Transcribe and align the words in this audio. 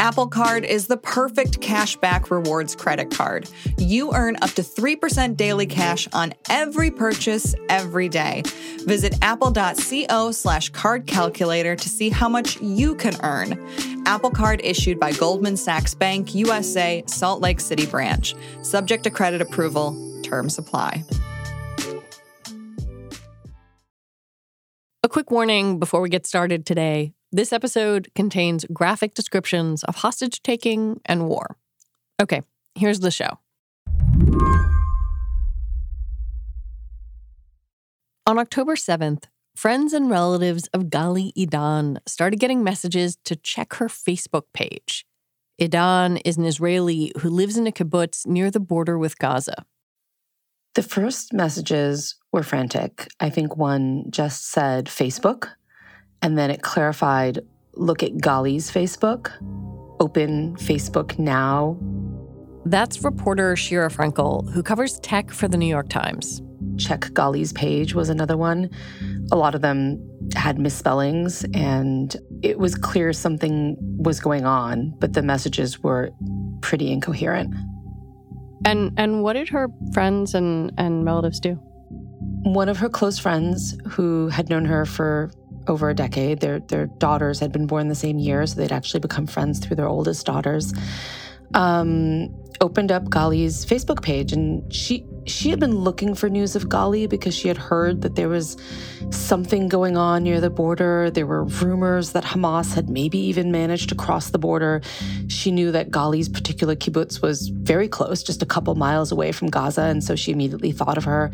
Apple 0.00 0.28
Card 0.28 0.64
is 0.64 0.86
the 0.86 0.96
perfect 0.96 1.60
cashback 1.60 2.30
rewards 2.30 2.76
credit 2.76 3.10
card. 3.10 3.48
You 3.78 4.12
earn 4.14 4.36
up 4.42 4.50
to 4.50 4.62
3% 4.62 5.36
daily 5.36 5.66
cash 5.66 6.06
on 6.12 6.34
every 6.48 6.90
purchase 6.90 7.54
every 7.68 8.08
day. 8.08 8.42
Visit 8.86 9.16
apple.co 9.22 10.30
slash 10.30 10.68
card 10.68 11.06
calculator 11.06 11.74
to 11.74 11.88
see 11.88 12.10
how 12.10 12.28
much 12.28 12.60
you 12.60 12.94
can 12.94 13.16
earn. 13.24 13.58
Apple 14.06 14.30
Card 14.30 14.60
issued 14.62 15.00
by 15.00 15.12
Goldman 15.12 15.56
Sachs 15.56 15.94
Bank 15.94 16.32
USA, 16.34 17.02
Salt 17.06 17.40
Lake 17.40 17.58
City 17.58 17.84
branch. 17.84 18.36
Subject 18.62 19.02
to 19.04 19.10
credit 19.10 19.42
approval. 19.42 19.96
Terms 20.22 20.58
apply. 20.58 21.02
A 25.02 25.08
quick 25.08 25.30
warning 25.30 25.78
before 25.78 26.00
we 26.00 26.08
get 26.08 26.26
started 26.26 26.64
today. 26.64 27.12
This 27.30 27.52
episode 27.52 28.08
contains 28.14 28.64
graphic 28.72 29.12
descriptions 29.12 29.84
of 29.84 29.96
hostage 29.96 30.42
taking 30.42 30.98
and 31.04 31.28
war. 31.28 31.58
Okay, 32.22 32.40
here's 32.74 33.00
the 33.00 33.10
show. 33.10 33.38
On 38.26 38.38
October 38.38 38.76
7th, 38.76 39.24
friends 39.54 39.92
and 39.92 40.08
relatives 40.08 40.68
of 40.68 40.84
Gali 40.84 41.34
Idan 41.34 41.98
started 42.06 42.40
getting 42.40 42.64
messages 42.64 43.18
to 43.26 43.36
check 43.36 43.74
her 43.74 43.88
Facebook 43.88 44.44
page. 44.54 45.04
Idan 45.60 46.22
is 46.24 46.38
an 46.38 46.46
Israeli 46.46 47.12
who 47.18 47.28
lives 47.28 47.58
in 47.58 47.66
a 47.66 47.72
kibbutz 47.72 48.26
near 48.26 48.50
the 48.50 48.60
border 48.60 48.96
with 48.96 49.18
Gaza. 49.18 49.66
The 50.74 50.82
first 50.82 51.34
messages 51.34 52.14
were 52.32 52.42
frantic. 52.42 53.06
I 53.20 53.28
think 53.28 53.54
one 53.54 54.04
just 54.08 54.50
said 54.50 54.86
Facebook, 54.86 55.48
and 56.22 56.36
then 56.36 56.50
it 56.50 56.62
clarified 56.62 57.40
look 57.74 58.02
at 58.02 58.18
Gali's 58.18 58.70
Facebook, 58.70 59.30
open 60.00 60.56
Facebook 60.56 61.18
now. 61.18 61.78
That's 62.64 63.02
reporter 63.02 63.54
Sheera 63.54 63.90
Frenkel, 63.90 64.50
who 64.52 64.62
covers 64.62 64.98
tech 65.00 65.30
for 65.30 65.48
the 65.48 65.56
New 65.56 65.66
York 65.66 65.88
Times. 65.88 66.42
Check 66.76 67.12
Gali's 67.14 67.52
page 67.52 67.94
was 67.94 68.08
another 68.08 68.36
one. 68.36 68.70
A 69.32 69.36
lot 69.36 69.54
of 69.54 69.62
them 69.62 69.98
had 70.34 70.58
misspellings, 70.58 71.44
and 71.54 72.14
it 72.42 72.58
was 72.58 72.74
clear 72.74 73.12
something 73.12 73.76
was 73.98 74.20
going 74.20 74.44
on, 74.44 74.94
but 74.98 75.12
the 75.12 75.22
messages 75.22 75.82
were 75.82 76.10
pretty 76.60 76.92
incoherent. 76.92 77.54
And 78.64 78.92
and 78.96 79.22
what 79.22 79.34
did 79.34 79.48
her 79.50 79.68
friends 79.92 80.34
and, 80.34 80.72
and 80.78 81.04
relatives 81.04 81.40
do? 81.40 81.54
One 82.42 82.68
of 82.68 82.76
her 82.78 82.88
close 82.88 83.18
friends 83.18 83.78
who 83.88 84.28
had 84.28 84.48
known 84.50 84.64
her 84.64 84.84
for 84.84 85.30
over 85.68 85.90
a 85.90 85.94
decade. 85.94 86.40
Their 86.40 86.60
their 86.60 86.86
daughters 86.86 87.40
had 87.40 87.52
been 87.52 87.66
born 87.66 87.88
the 87.88 87.94
same 87.94 88.18
year, 88.18 88.46
so 88.46 88.56
they'd 88.56 88.72
actually 88.72 89.00
become 89.00 89.26
friends 89.26 89.58
through 89.58 89.76
their 89.76 89.88
oldest 89.88 90.26
daughters. 90.26 90.72
Um, 91.54 92.34
opened 92.60 92.92
up 92.92 93.04
Gali's 93.04 93.64
Facebook 93.64 94.02
page, 94.02 94.32
and 94.32 94.72
she 94.72 95.06
she 95.28 95.50
had 95.50 95.60
been 95.60 95.76
looking 95.76 96.14
for 96.14 96.28
news 96.28 96.56
of 96.56 96.64
Gali 96.64 97.08
because 97.08 97.34
she 97.34 97.48
had 97.48 97.56
heard 97.56 98.02
that 98.02 98.16
there 98.16 98.28
was 98.28 98.56
something 99.10 99.68
going 99.68 99.96
on 99.96 100.22
near 100.22 100.40
the 100.40 100.50
border. 100.50 101.10
There 101.10 101.26
were 101.26 101.44
rumors 101.44 102.12
that 102.12 102.24
Hamas 102.24 102.74
had 102.74 102.88
maybe 102.88 103.18
even 103.18 103.52
managed 103.52 103.88
to 103.90 103.94
cross 103.94 104.30
the 104.30 104.38
border. 104.38 104.80
She 105.28 105.50
knew 105.50 105.70
that 105.72 105.90
Gali's 105.90 106.28
particular 106.28 106.74
kibbutz 106.74 107.22
was 107.22 107.48
very 107.48 107.88
close, 107.88 108.22
just 108.22 108.42
a 108.42 108.46
couple 108.46 108.74
miles 108.74 109.12
away 109.12 109.32
from 109.32 109.48
Gaza, 109.48 109.82
and 109.82 110.02
so 110.02 110.16
she 110.16 110.32
immediately 110.32 110.72
thought 110.72 110.98
of 110.98 111.04
her. 111.04 111.30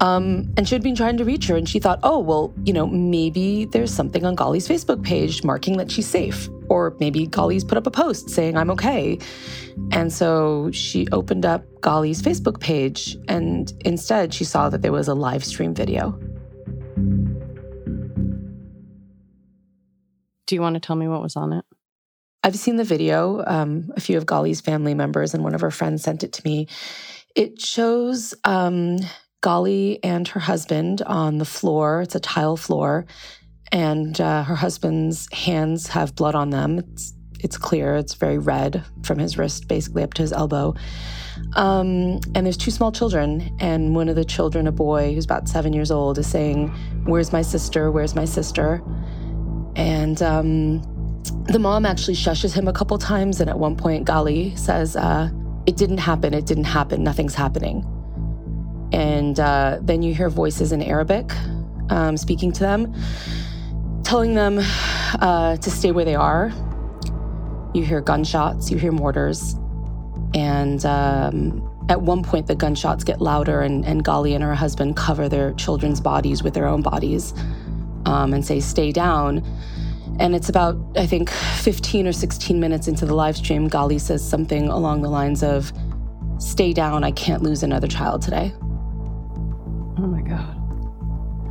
Um, 0.00 0.52
and 0.56 0.68
she 0.68 0.74
had 0.74 0.82
been 0.82 0.96
trying 0.96 1.16
to 1.18 1.24
reach 1.24 1.46
her, 1.46 1.56
and 1.56 1.68
she 1.68 1.78
thought, 1.78 2.00
oh, 2.02 2.18
well, 2.18 2.52
you 2.64 2.72
know, 2.72 2.86
maybe 2.86 3.66
there's 3.66 3.92
something 3.92 4.24
on 4.24 4.36
Gali's 4.36 4.68
Facebook 4.68 5.02
page 5.02 5.44
marking 5.44 5.76
that 5.76 5.90
she's 5.90 6.06
safe. 6.06 6.48
Or 6.68 6.96
maybe 6.98 7.26
Gali's 7.26 7.64
put 7.64 7.76
up 7.76 7.86
a 7.86 7.90
post 7.90 8.30
saying, 8.30 8.56
I'm 8.56 8.70
okay. 8.70 9.18
And 9.90 10.12
so 10.12 10.70
she 10.72 11.06
opened 11.12 11.44
up 11.46 11.64
Gali's 11.80 12.22
Facebook 12.22 12.60
page, 12.60 13.16
and 13.28 13.72
instead 13.84 14.34
she 14.34 14.44
saw 14.44 14.68
that 14.68 14.82
there 14.82 14.92
was 14.92 15.08
a 15.08 15.14
live 15.14 15.44
stream 15.44 15.74
video. 15.74 16.18
Do 20.46 20.54
you 20.54 20.60
want 20.60 20.74
to 20.74 20.80
tell 20.80 20.96
me 20.96 21.08
what 21.08 21.22
was 21.22 21.36
on 21.36 21.52
it? 21.52 21.64
I've 22.42 22.56
seen 22.56 22.76
the 22.76 22.84
video. 22.84 23.42
Um, 23.46 23.90
a 23.96 24.00
few 24.00 24.18
of 24.18 24.26
Gali's 24.26 24.60
family 24.60 24.94
members 24.94 25.32
and 25.32 25.42
one 25.42 25.54
of 25.54 25.62
her 25.62 25.70
friends 25.70 26.02
sent 26.02 26.22
it 26.22 26.34
to 26.34 26.42
me. 26.44 26.68
It 27.34 27.60
shows 27.60 28.34
um, 28.44 28.98
Gali 29.42 29.98
and 30.02 30.28
her 30.28 30.40
husband 30.40 31.02
on 31.02 31.38
the 31.38 31.44
floor. 31.44 32.02
It's 32.02 32.14
a 32.14 32.20
tile 32.20 32.56
floor, 32.56 33.06
and 33.72 34.20
uh, 34.20 34.44
her 34.44 34.54
husband's 34.54 35.32
hands 35.32 35.88
have 35.88 36.14
blood 36.14 36.34
on 36.34 36.50
them. 36.50 36.78
It's, 36.78 37.14
it's 37.44 37.56
clear. 37.56 37.94
It's 37.94 38.14
very 38.14 38.38
red 38.38 38.82
from 39.04 39.18
his 39.18 39.38
wrist, 39.38 39.68
basically 39.68 40.02
up 40.02 40.14
to 40.14 40.22
his 40.22 40.32
elbow. 40.32 40.74
Um, 41.54 42.20
and 42.34 42.46
there's 42.46 42.56
two 42.56 42.70
small 42.70 42.90
children, 42.90 43.56
and 43.60 43.94
one 43.94 44.08
of 44.08 44.16
the 44.16 44.24
children, 44.24 44.66
a 44.66 44.72
boy 44.72 45.14
who's 45.14 45.24
about 45.24 45.48
seven 45.48 45.72
years 45.72 45.90
old, 45.90 46.18
is 46.18 46.26
saying, 46.26 46.68
"Where's 47.04 47.32
my 47.32 47.42
sister? 47.42 47.92
Where's 47.92 48.14
my 48.14 48.24
sister?" 48.24 48.82
And 49.76 50.22
um, 50.22 50.82
the 51.44 51.58
mom 51.58 51.84
actually 51.84 52.14
shushes 52.14 52.54
him 52.54 52.66
a 52.66 52.72
couple 52.72 52.96
times, 52.98 53.40
and 53.40 53.50
at 53.50 53.58
one 53.58 53.76
point, 53.76 54.06
Gali 54.06 54.58
says, 54.58 54.96
uh, 54.96 55.30
"It 55.66 55.76
didn't 55.76 55.98
happen. 55.98 56.34
It 56.34 56.46
didn't 56.46 56.64
happen. 56.64 57.04
Nothing's 57.04 57.34
happening." 57.34 57.84
And 58.92 59.38
uh, 59.38 59.80
then 59.82 60.02
you 60.02 60.14
hear 60.14 60.30
voices 60.30 60.72
in 60.72 60.80
Arabic 60.80 61.30
um, 61.90 62.16
speaking 62.16 62.52
to 62.52 62.60
them, 62.60 62.94
telling 64.02 64.34
them 64.34 64.60
uh, 65.20 65.56
to 65.56 65.70
stay 65.70 65.92
where 65.92 66.04
they 66.04 66.14
are. 66.14 66.52
You 67.74 67.84
hear 67.84 68.00
gunshots, 68.00 68.70
you 68.70 68.78
hear 68.78 68.92
mortars. 68.92 69.54
And 70.34 70.84
um, 70.86 71.68
at 71.88 72.00
one 72.00 72.22
point, 72.22 72.46
the 72.46 72.54
gunshots 72.54 73.04
get 73.04 73.20
louder, 73.20 73.60
and, 73.60 73.84
and 73.84 74.04
Gali 74.04 74.34
and 74.34 74.42
her 74.42 74.54
husband 74.54 74.96
cover 74.96 75.28
their 75.28 75.52
children's 75.54 76.00
bodies 76.00 76.42
with 76.42 76.54
their 76.54 76.66
own 76.66 76.82
bodies 76.82 77.34
um, 78.06 78.32
and 78.32 78.44
say, 78.44 78.60
Stay 78.60 78.92
down. 78.92 79.44
And 80.20 80.34
it's 80.34 80.48
about, 80.48 80.76
I 80.96 81.06
think, 81.06 81.28
15 81.30 82.06
or 82.06 82.12
16 82.12 82.60
minutes 82.60 82.86
into 82.86 83.04
the 83.04 83.14
live 83.14 83.36
stream, 83.36 83.68
Gali 83.68 84.00
says 84.00 84.26
something 84.26 84.68
along 84.68 85.02
the 85.02 85.10
lines 85.10 85.42
of, 85.42 85.72
Stay 86.38 86.72
down, 86.72 87.04
I 87.04 87.10
can't 87.12 87.42
lose 87.42 87.62
another 87.62 87.88
child 87.88 88.22
today. 88.22 88.52
Oh 89.98 90.06
my 90.06 90.22
God. 90.22 90.60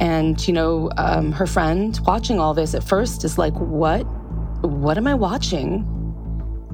And, 0.01 0.45
you 0.47 0.53
know, 0.53 0.89
um, 0.97 1.31
her 1.31 1.47
friend 1.47 1.97
watching 2.05 2.39
all 2.39 2.53
this 2.53 2.73
at 2.73 2.83
first 2.83 3.23
is 3.23 3.37
like, 3.37 3.53
what? 3.53 4.03
What 4.63 4.97
am 4.97 5.07
I 5.07 5.13
watching? 5.13 5.87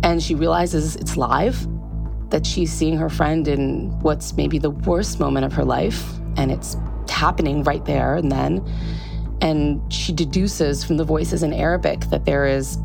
And 0.04 0.22
she 0.22 0.36
realizes 0.36 0.96
it's 0.96 1.18
live, 1.18 1.68
that 2.30 2.46
she's 2.46 2.72
seeing 2.72 2.98
her 2.98 3.10
friend 3.10 3.48
in 3.48 3.90
what's 4.02 4.34
maybe 4.34 4.60
the 4.60 4.70
worst 4.70 5.20
moment 5.20 5.46
of 5.46 5.54
her 5.54 5.66
life. 5.66 6.04
And 6.38 6.52
it's 6.52 6.78
happening 7.10 7.64
right 7.64 7.84
there 7.86 8.16
and 8.16 8.32
then. 8.32 8.66
And 9.42 9.82
she 9.92 10.14
deduces 10.14 10.84
from 10.84 10.98
the 10.98 11.04
voices 11.04 11.44
in 11.44 11.54
Arabic 11.54 12.02
that 12.12 12.26
there 12.26 12.46
is 12.46 12.78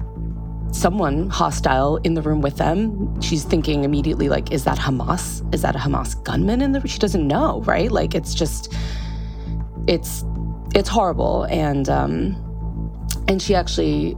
someone 0.72 1.28
hostile 1.30 1.96
in 1.98 2.14
the 2.14 2.22
room 2.22 2.40
with 2.40 2.56
them. 2.56 3.20
She's 3.20 3.44
thinking 3.44 3.84
immediately, 3.84 4.28
like, 4.28 4.50
is 4.50 4.64
that 4.64 4.78
Hamas? 4.78 5.42
Is 5.54 5.62
that 5.62 5.76
a 5.76 5.78
Hamas 5.78 6.20
gunman 6.24 6.60
in 6.60 6.72
the 6.72 6.80
room? 6.80 6.88
She 6.88 6.98
doesn't 6.98 7.26
know, 7.26 7.60
right? 7.62 7.90
Like, 7.90 8.14
it's 8.14 8.34
just, 8.34 8.74
it's, 9.86 10.24
it's 10.74 10.88
horrible. 10.88 11.44
And, 11.44 11.88
um, 11.88 12.36
and 13.28 13.40
she 13.40 13.54
actually, 13.54 14.16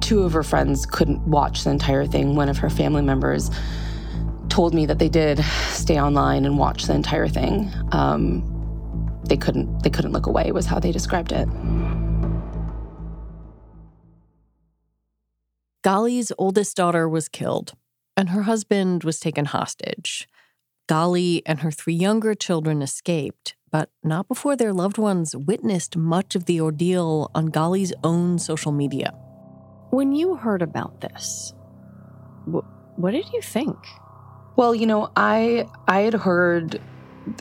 two 0.00 0.22
of 0.22 0.32
her 0.32 0.42
friends 0.42 0.86
couldn't 0.86 1.20
watch 1.26 1.64
the 1.64 1.70
entire 1.70 2.06
thing. 2.06 2.36
One 2.36 2.48
of 2.48 2.58
her 2.58 2.70
family 2.70 3.02
members 3.02 3.50
told 4.48 4.74
me 4.74 4.86
that 4.86 4.98
they 4.98 5.08
did 5.08 5.44
stay 5.70 6.00
online 6.00 6.44
and 6.44 6.58
watch 6.58 6.84
the 6.84 6.94
entire 6.94 7.28
thing. 7.28 7.70
Um, 7.92 8.52
they 9.28 9.36
couldn't, 9.36 9.82
they 9.82 9.90
couldn't 9.90 10.12
look 10.12 10.26
away, 10.26 10.52
was 10.52 10.66
how 10.66 10.78
they 10.78 10.92
described 10.92 11.32
it. 11.32 11.48
Gali's 15.84 16.32
oldest 16.38 16.76
daughter 16.76 17.08
was 17.08 17.28
killed, 17.28 17.74
and 18.16 18.30
her 18.30 18.42
husband 18.42 19.04
was 19.04 19.20
taken 19.20 19.44
hostage. 19.44 20.28
Gali 20.88 21.42
and 21.44 21.60
her 21.60 21.70
three 21.70 21.94
younger 21.94 22.34
children 22.34 22.82
escaped, 22.82 23.56
but 23.70 23.90
not 24.02 24.28
before 24.28 24.56
their 24.56 24.72
loved 24.72 24.98
ones 24.98 25.34
witnessed 25.36 25.96
much 25.96 26.34
of 26.34 26.46
the 26.46 26.60
ordeal 26.60 27.30
on 27.34 27.50
Gali's 27.50 27.92
own 28.04 28.38
social 28.38 28.72
media. 28.72 29.12
When 29.96 30.12
you 30.12 30.34
heard 30.34 30.60
about 30.60 31.00
this, 31.00 31.54
wh- 32.44 32.68
what 32.98 33.12
did 33.12 33.32
you 33.32 33.40
think? 33.40 33.78
Well, 34.54 34.74
you 34.74 34.86
know, 34.86 35.10
I 35.16 35.66
I 35.88 36.00
had 36.00 36.12
heard 36.12 36.82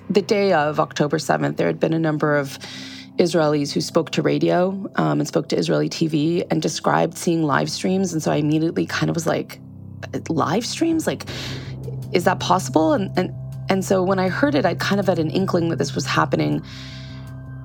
the 0.10 0.22
day 0.22 0.54
of 0.54 0.80
October 0.80 1.18
7th, 1.18 1.58
there 1.58 1.68
had 1.68 1.82
been 1.82 1.92
a 1.92 2.00
number 2.00 2.38
of 2.38 2.58
Israelis 3.20 3.74
who 3.74 3.82
spoke 3.82 4.12
to 4.12 4.22
radio 4.22 4.90
um, 4.96 5.20
and 5.20 5.28
spoke 5.28 5.50
to 5.50 5.58
Israeli 5.58 5.90
TV 5.90 6.48
and 6.50 6.62
described 6.62 7.18
seeing 7.18 7.44
live 7.44 7.70
streams. 7.70 8.14
And 8.14 8.24
so 8.24 8.32
I 8.32 8.38
immediately 8.38 8.86
kind 8.86 9.10
of 9.10 9.18
was 9.18 9.28
like, 9.28 9.60
live 10.30 10.66
streams? 10.66 11.06
Like, 11.06 11.26
is 12.14 12.24
that 12.24 12.40
possible? 12.40 12.94
And, 12.94 13.12
and, 13.20 13.34
and 13.68 13.84
so 13.84 14.02
when 14.02 14.18
I 14.18 14.30
heard 14.30 14.56
it, 14.56 14.66
I 14.66 14.76
kind 14.76 15.02
of 15.02 15.08
had 15.08 15.20
an 15.20 15.30
inkling 15.30 15.68
that 15.72 15.78
this 15.78 15.94
was 15.94 16.06
happening. 16.06 16.64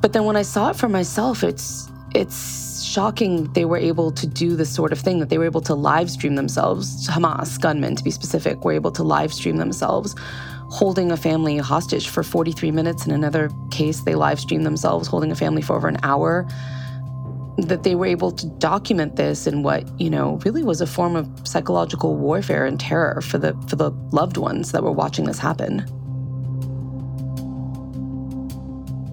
But 0.00 0.14
then 0.14 0.24
when 0.24 0.34
I 0.34 0.42
saw 0.42 0.70
it 0.70 0.74
for 0.74 0.88
myself, 0.88 1.44
it's, 1.44 1.89
it's 2.14 2.82
shocking 2.82 3.52
they 3.52 3.64
were 3.64 3.76
able 3.76 4.10
to 4.10 4.26
do 4.26 4.56
this 4.56 4.74
sort 4.74 4.92
of 4.92 4.98
thing 4.98 5.20
that 5.20 5.28
they 5.28 5.38
were 5.38 5.44
able 5.44 5.60
to 5.60 5.74
live 5.74 6.10
stream 6.10 6.34
themselves. 6.34 7.08
Hamas 7.08 7.60
gunmen, 7.60 7.96
to 7.96 8.04
be 8.04 8.10
specific, 8.10 8.64
were 8.64 8.72
able 8.72 8.90
to 8.92 9.02
live 9.02 9.32
stream 9.32 9.56
themselves 9.56 10.14
holding 10.70 11.10
a 11.10 11.16
family 11.16 11.58
hostage 11.58 12.08
for 12.08 12.22
43 12.22 12.70
minutes. 12.70 13.04
In 13.04 13.12
another 13.12 13.50
case, 13.70 14.00
they 14.02 14.14
live 14.14 14.38
streamed 14.38 14.64
themselves 14.64 15.08
holding 15.08 15.32
a 15.32 15.36
family 15.36 15.62
for 15.62 15.76
over 15.76 15.88
an 15.88 15.98
hour. 16.02 16.48
That 17.58 17.82
they 17.82 17.94
were 17.94 18.06
able 18.06 18.30
to 18.32 18.46
document 18.46 19.16
this 19.16 19.46
in 19.46 19.62
what, 19.62 19.84
you 20.00 20.08
know, 20.08 20.40
really 20.44 20.62
was 20.62 20.80
a 20.80 20.86
form 20.86 21.16
of 21.16 21.28
psychological 21.46 22.16
warfare 22.16 22.64
and 22.64 22.78
terror 22.78 23.20
for 23.20 23.36
the 23.36 23.52
for 23.68 23.76
the 23.76 23.90
loved 24.12 24.36
ones 24.36 24.72
that 24.72 24.82
were 24.82 24.92
watching 24.92 25.26
this 25.26 25.38
happen. 25.38 25.84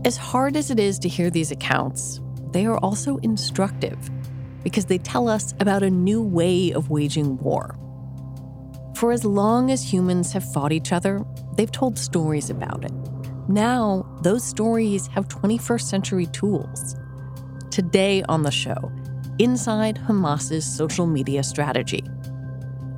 As 0.06 0.16
hard 0.16 0.56
as 0.56 0.72
it 0.72 0.80
is 0.80 1.00
to 1.00 1.10
hear 1.10 1.30
these 1.30 1.52
accounts, 1.52 2.22
they 2.58 2.66
are 2.66 2.80
also 2.80 3.18
instructive 3.18 4.10
because 4.64 4.86
they 4.86 4.98
tell 4.98 5.30
us 5.30 5.54
about 5.60 5.84
a 5.84 5.92
new 5.92 6.24
way 6.24 6.72
of 6.72 6.90
waging 6.90 7.38
war. 7.38 7.78
For 8.96 9.12
as 9.12 9.24
long 9.24 9.70
as 9.70 9.94
humans 9.94 10.32
have 10.32 10.52
fought 10.54 10.72
each 10.72 10.92
other, 10.92 11.24
they've 11.56 11.72
told 11.72 12.00
stories 12.00 12.50
about 12.50 12.84
it. 12.84 12.92
Now, 13.48 14.10
those 14.24 14.44
stories 14.44 15.06
have 15.06 15.28
21st 15.28 15.82
century 15.82 16.26
tools. 16.26 16.96
Today 17.70 18.24
on 18.28 18.42
the 18.42 18.50
show, 18.50 18.92
inside 19.38 20.00
Hamas's 20.00 20.66
social 20.66 21.06
media 21.06 21.44
strategy. 21.44 22.04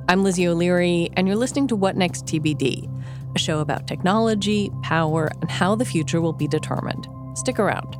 I'm 0.08 0.24
Lizzie 0.24 0.48
O'Leary, 0.48 1.10
and 1.18 1.28
you're 1.28 1.36
listening 1.36 1.68
to 1.68 1.76
What 1.76 1.98
Next 1.98 2.24
TBD, 2.24 2.88
a 3.36 3.38
show 3.38 3.58
about 3.58 3.86
technology, 3.86 4.70
power, 4.82 5.30
and 5.42 5.50
how 5.50 5.74
the 5.74 5.84
future 5.84 6.22
will 6.22 6.32
be 6.32 6.48
determined. 6.48 7.06
Stick 7.34 7.58
around. 7.58 7.99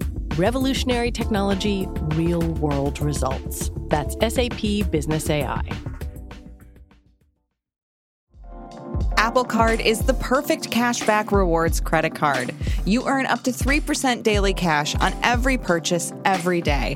Revolutionary 0.37 1.11
technology, 1.11 1.87
real 2.15 2.39
world 2.53 3.01
results. 3.01 3.69
That's 3.89 4.15
SAP 4.33 4.89
Business 4.89 5.29
AI. 5.29 5.61
Apple 9.17 9.43
Card 9.43 9.81
is 9.81 9.99
the 9.99 10.13
perfect 10.15 10.71
cashback 10.71 11.33
rewards 11.33 11.81
credit 11.81 12.15
card. 12.15 12.55
You 12.85 13.07
earn 13.07 13.25
up 13.25 13.43
to 13.43 13.51
3% 13.51 14.23
daily 14.23 14.53
cash 14.53 14.95
on 14.95 15.13
every 15.21 15.57
purchase 15.57 16.13
every 16.23 16.61
day. 16.61 16.95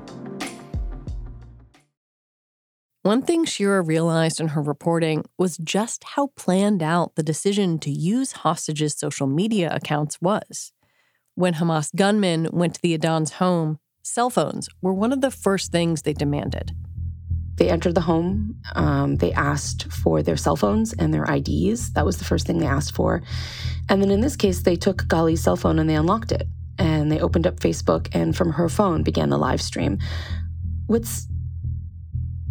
One 3.03 3.23
thing 3.23 3.45
Sheera 3.45 3.85
realized 3.85 4.39
in 4.39 4.49
her 4.49 4.61
reporting 4.61 5.25
was 5.35 5.57
just 5.57 6.03
how 6.03 6.27
planned 6.35 6.83
out 6.83 7.15
the 7.15 7.23
decision 7.23 7.79
to 7.79 7.89
use 7.89 8.31
hostages' 8.31 8.95
social 8.95 9.25
media 9.25 9.73
accounts 9.73 10.21
was. 10.21 10.71
When 11.33 11.55
Hamas 11.55 11.89
gunmen 11.95 12.47
went 12.51 12.75
to 12.75 12.81
the 12.83 12.95
Idans' 12.95 13.31
home, 13.31 13.79
cell 14.03 14.29
phones 14.29 14.69
were 14.83 14.93
one 14.93 15.11
of 15.11 15.21
the 15.21 15.31
first 15.31 15.71
things 15.71 16.03
they 16.03 16.13
demanded. 16.13 16.73
They 17.55 17.71
entered 17.71 17.95
the 17.95 18.01
home. 18.01 18.61
Um, 18.75 19.15
they 19.15 19.33
asked 19.33 19.91
for 19.91 20.21
their 20.21 20.37
cell 20.37 20.55
phones 20.55 20.93
and 20.93 21.11
their 21.11 21.25
IDs. 21.25 21.93
That 21.93 22.05
was 22.05 22.17
the 22.17 22.25
first 22.25 22.45
thing 22.45 22.59
they 22.59 22.67
asked 22.67 22.93
for. 22.93 23.23
And 23.89 24.03
then 24.03 24.11
in 24.11 24.21
this 24.21 24.35
case, 24.35 24.61
they 24.61 24.75
took 24.75 25.07
Gali's 25.07 25.41
cell 25.41 25.55
phone 25.55 25.79
and 25.79 25.89
they 25.89 25.95
unlocked 25.95 26.31
it. 26.31 26.47
And 26.77 27.11
they 27.11 27.19
opened 27.19 27.47
up 27.47 27.59
Facebook 27.59 28.09
and 28.13 28.37
from 28.37 28.51
her 28.51 28.69
phone 28.69 29.01
began 29.01 29.29
the 29.29 29.39
live 29.39 29.61
stream. 29.61 29.97
What's 30.85 31.27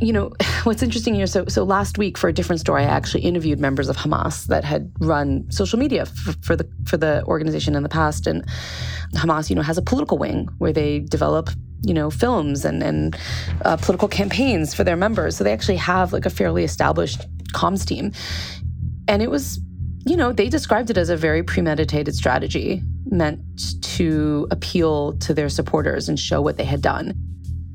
you 0.01 0.13
know 0.13 0.33
what's 0.65 0.83
interesting 0.83 1.15
here 1.15 1.27
so 1.27 1.45
so 1.47 1.65
last 1.65 1.99
week 1.99 2.19
for 2.19 2.29
a 2.29 2.33
different 2.33 2.61
story 2.61 2.83
i 2.83 2.87
actually 2.87 3.23
interviewed 3.23 3.59
members 3.59 3.89
of 3.89 3.97
hamas 3.97 4.47
that 4.47 4.65
had 4.65 4.91
run 5.01 5.51
social 5.51 5.79
media 5.79 6.07
for, 6.07 6.33
for, 6.43 6.57
the 6.57 6.69
for 6.87 6.97
the 6.97 7.25
organization 7.27 7.75
in 7.75 7.83
the 7.83 7.89
past. 7.89 8.27
And 8.27 8.47
hamas 9.15 9.51
you 9.51 9.57
know 9.57 9.63
has 9.63 9.79
a 9.79 9.83
political 9.83 10.19
wing 10.19 10.49
where 10.59 10.73
they 10.73 11.01
develop 11.01 11.51
you 11.83 11.95
know 11.95 12.11
films 12.11 12.65
and 12.65 12.83
and 12.83 13.17
uh, 13.65 13.77
political 13.77 14.09
campaigns 14.09 14.75
for 14.75 14.85
their 14.85 14.97
members. 14.97 15.37
So 15.37 15.45
they 15.45 15.53
actually 15.53 15.77
have 15.77 16.13
like 16.13 16.27
a 16.27 16.31
fairly 16.31 16.65
established 16.65 17.27
comms 17.53 17.87
team. 17.87 18.13
And 19.09 19.23
it 19.23 19.31
was 19.31 19.61
you 20.07 20.17
know 20.17 20.33
they 20.33 20.49
described 20.49 20.91
it 20.91 20.97
as 20.97 21.11
a 21.11 21.17
very 21.17 21.43
premeditated 21.43 22.15
strategy 22.15 22.83
meant 23.07 23.41
to 23.83 24.47
appeal 24.51 25.15
to 25.19 25.35
their 25.35 25.49
supporters 25.49 26.09
and 26.09 26.19
show 26.19 26.41
what 26.41 26.57
they 26.57 26.65
had 26.65 26.81
done 26.81 27.15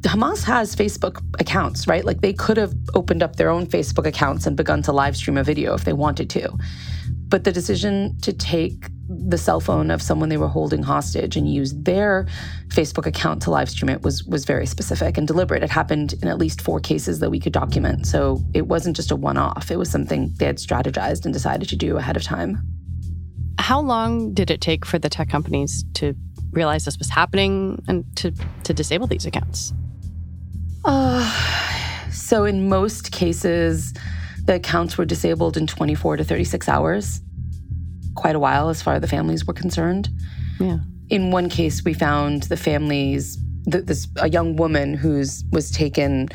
Hamas 0.10 0.44
has 0.44 0.76
Facebook 0.76 1.22
accounts, 1.40 1.88
right? 1.88 2.06
Like 2.06 2.22
they 2.22 2.34
could 2.34 2.58
have 2.58 2.74
opened 2.94 3.24
up 3.24 3.38
their 3.38 3.50
own 3.50 3.66
Facebook 3.66 4.06
accounts 4.06 4.46
and 4.46 4.56
begun 4.56 4.82
to 4.84 4.92
live 4.92 5.18
stream 5.18 5.38
a 5.38 5.44
video 5.44 5.74
if 5.74 5.84
they 5.84 5.94
wanted 5.94 6.30
to. 6.32 6.56
But 7.28 7.44
the 7.44 7.52
decision 7.52 8.18
to 8.22 8.32
take 8.32 8.88
the 9.08 9.38
cell 9.38 9.60
phone 9.60 9.92
of 9.92 10.02
someone 10.02 10.30
they 10.30 10.38
were 10.38 10.48
holding 10.48 10.84
hostage 10.84 11.36
and 11.36 11.52
use 11.52 11.74
their 11.74 12.28
Facebook 12.70 13.06
account 13.06 13.42
to 13.44 13.52
live 13.52 13.70
stream 13.70 13.90
it 13.90 14.02
was 14.02 14.24
was 14.26 14.46
very 14.46 14.66
specific 14.66 15.18
and 15.18 15.28
deliberate. 15.28 15.64
It 15.64 15.70
happened 15.70 16.14
in 16.22 16.28
at 16.28 16.38
least 16.38 16.62
four 16.62 16.80
cases 16.80 17.20
that 17.20 17.30
we 17.30 17.40
could 17.40 17.54
document. 17.54 18.06
So 18.06 18.44
it 18.54 18.68
wasn't 18.68 18.96
just 18.96 19.12
a 19.12 19.16
one-off. 19.16 19.72
It 19.72 19.78
was 19.78 19.90
something 19.90 20.34
they 20.38 20.46
had 20.46 20.58
strategized 20.58 21.26
and 21.26 21.34
decided 21.34 21.70
to 21.70 21.76
do 21.76 21.98
ahead 21.98 22.16
of 22.16 22.24
time. 22.24 22.62
How 23.58 23.80
long 23.80 24.34
did 24.34 24.52
it 24.52 24.62
take 24.62 24.86
for 24.86 25.00
the 25.00 25.10
tech 25.10 25.30
companies 25.30 25.84
to 25.96 26.16
realize 26.52 26.86
this 26.86 26.98
was 26.98 27.10
happening 27.10 27.84
and 27.88 28.06
to 28.18 28.32
to 28.64 28.74
disable 28.74 29.08
these 29.08 29.26
accounts? 29.26 29.74
Uh, 30.86 32.10
so, 32.12 32.46
in 32.46 32.70
most 32.70 33.12
cases, 33.12 33.94
the 34.46 34.56
accounts 34.56 34.98
were 34.98 35.06
disabled 35.06 35.58
in 35.58 35.68
24 35.68 36.18
to 36.18 36.24
36 36.24 36.70
hours. 36.70 37.22
Quite 38.16 38.36
a 38.36 38.40
while 38.40 38.70
as 38.70 38.82
far 38.82 38.96
as 38.96 39.02
the 39.02 39.08
families 39.08 39.46
were 39.46 39.54
concerned. 39.54 40.10
Yeah. 40.60 40.78
In 41.10 41.32
one 41.32 41.50
case, 41.50 41.84
we 41.84 41.94
found 41.94 42.44
the 42.44 42.58
families, 42.58 43.38
this 43.66 44.08
a 44.18 44.30
young 44.30 44.56
woman 44.56 44.94
who's 44.94 45.44
was 45.52 45.72
taken 45.72 46.30